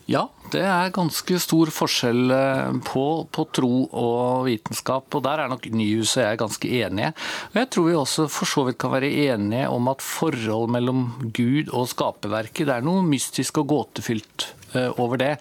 [0.06, 3.04] Ja, det er ganske stor forskjell eh, på,
[3.34, 5.08] på, tro og vitenskap.
[5.10, 7.12] og Der er nok Nyhuset og jeg ganske enige.
[7.50, 11.08] Og Jeg tror vi også for så vidt kan være enige om at forhold mellom
[11.34, 14.50] Gud og skaperverket det er noe mystisk og gåtefylt
[14.98, 15.36] over det.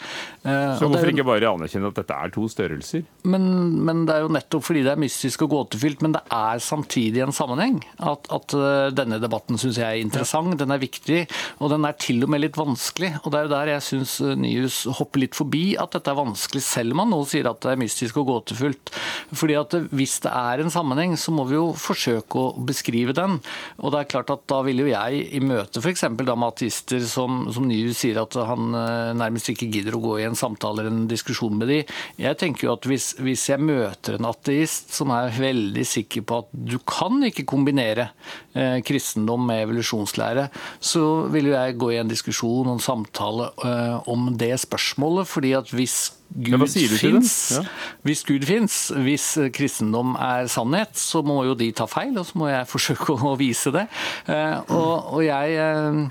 [0.45, 3.03] Eh, Så hvorfor ikke bare anerkjenne at dette er to størrelser?
[3.25, 3.45] Men,
[3.85, 7.23] men, det er jo nettopp fordi det er mystisk og gåtefylt, men det er samtidig
[7.25, 7.79] en sammenheng.
[7.97, 11.23] At, at eh, denne debatten syns jeg er interessant, den er viktig,
[11.59, 13.15] og den er til og med litt vanskelig.
[13.23, 16.63] Og det er jo der jeg syns Nyhus hopper litt forbi at dette er vanskelig,
[16.65, 18.93] selv om man nå sier at det er mystisk og gåtefullt.
[19.35, 23.39] Fordi at hvis det er en sammenheng, så må vi jo forsøke å beskrive den.
[23.81, 26.05] Og det er klart at da vil jo jeg i møte f.eks.
[26.13, 28.75] med ateister som, som Nyhus sier at han
[29.19, 31.79] nærmest ikke gidder å gå i en samtale eller en diskusjon med de.
[32.21, 36.41] Jeg tenker jo at hvis, hvis jeg møter en ateist som er veldig sikker på
[36.43, 38.09] at du kan ikke kombinere
[38.53, 40.49] eh, kristendom med evolusjonslære,
[40.79, 45.27] så vil jo jeg gå i en diskusjon og en samtale eh, om det spørsmålet.
[45.27, 45.97] fordi at hvis
[46.35, 47.61] Gud fins, ja.
[48.03, 52.39] hvis Gud fins, hvis kristendom er sannhet, så må jo de ta feil, og så
[52.41, 53.85] må jeg forsøke å vise det.
[54.27, 56.01] Eh, og, og jeg eh,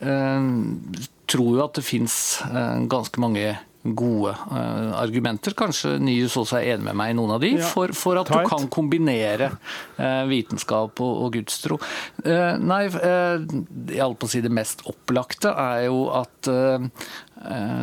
[0.00, 2.18] eh, tror jo at det fins
[2.48, 5.54] eh, ganske mange gode uh, argumenter.
[5.56, 7.68] Kanskje Nyhus også er enig med meg i noen av de, ja.
[7.72, 9.52] for, for, at du kan kombinere
[9.98, 11.78] uh, vitenskap og, og gudstro.
[12.24, 16.52] Uh, nei, jeg holdt på å si det mest opplagte er jo at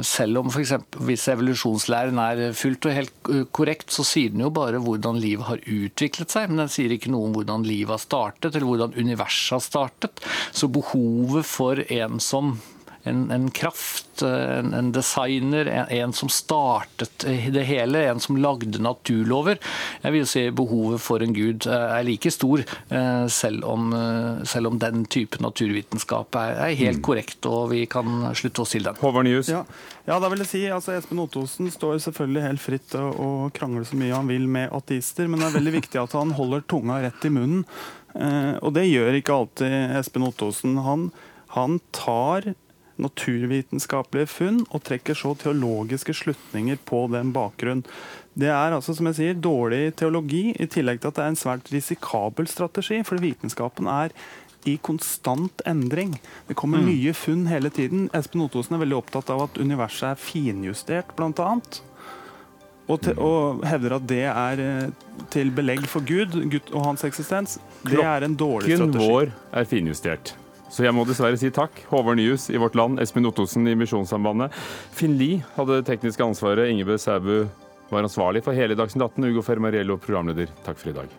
[0.04, 0.74] selv om f.eks.
[1.08, 5.62] hvis evolusjonslæren er fullt og helt korrekt, så sier den jo bare hvordan livet har
[5.64, 9.56] utviklet seg, men den sier ikke noe om hvordan livet har startet, eller hvordan universet
[9.56, 10.24] har startet.
[10.52, 12.58] Så behovet for en som
[13.06, 18.82] en, en kraft, en, en designer, en, en, som startet det hele, en som lagde
[18.82, 19.60] naturlover.
[20.03, 24.72] Jeg vil si behovet for en gud er like stor, eh, selv om, eh, selv
[24.72, 27.06] om den type naturvitenskap er, er helt mm.
[27.06, 28.97] korrekt, og vi kan slutte oss til den.
[29.01, 29.51] Håvard Nyhus.
[29.53, 29.64] Ja.
[30.08, 33.99] ja, da vil jeg si, altså Espen Ottosen står selvfølgelig helt fritt og krangler så
[33.99, 37.28] mye han vil med ateister, men det er veldig viktig at han holder tunga rett
[37.28, 37.66] i munnen.
[38.16, 40.78] Eh, og det gjør ikke alltid Espen Ottosen.
[40.86, 41.10] Han,
[41.56, 42.53] han tar
[43.02, 47.84] naturvitenskapelige funn og trekker så teologiske slutninger på den bakgrunn.
[48.36, 51.39] Det er altså, som jeg sier, dårlig teologi, i tillegg til at det er en
[51.39, 53.00] svært risikabel strategi.
[53.08, 54.16] For vitenskapen er
[54.66, 56.16] i konstant endring.
[56.48, 56.88] Det kommer mm.
[56.89, 58.10] nye funn hele tiden.
[58.18, 61.52] Espen Ottosen er veldig opptatt av at universet er finjustert, bl.a.
[62.86, 64.89] Og, te, og, hevder at det er eh,
[65.34, 67.58] til belegg for Gud, Gud og hans eksistens.
[67.86, 68.91] Det er en dårlig strategi.
[68.91, 70.36] Klokken vår er finjustert.
[70.76, 71.78] Så jeg må dessverre si takk.
[71.88, 74.51] Håvard Nyhus i Vårt Land, Espen Ottosen i Misjonssambandet.
[74.91, 76.67] Finn Lie hadde det tekniske ansvaret.
[76.73, 77.45] Ingebø Sæbu
[77.93, 79.30] var ansvarlig for hele Dagsnytt 18.
[79.32, 80.51] Ugo Fermariello programleder.
[80.67, 81.15] Takk for i dag.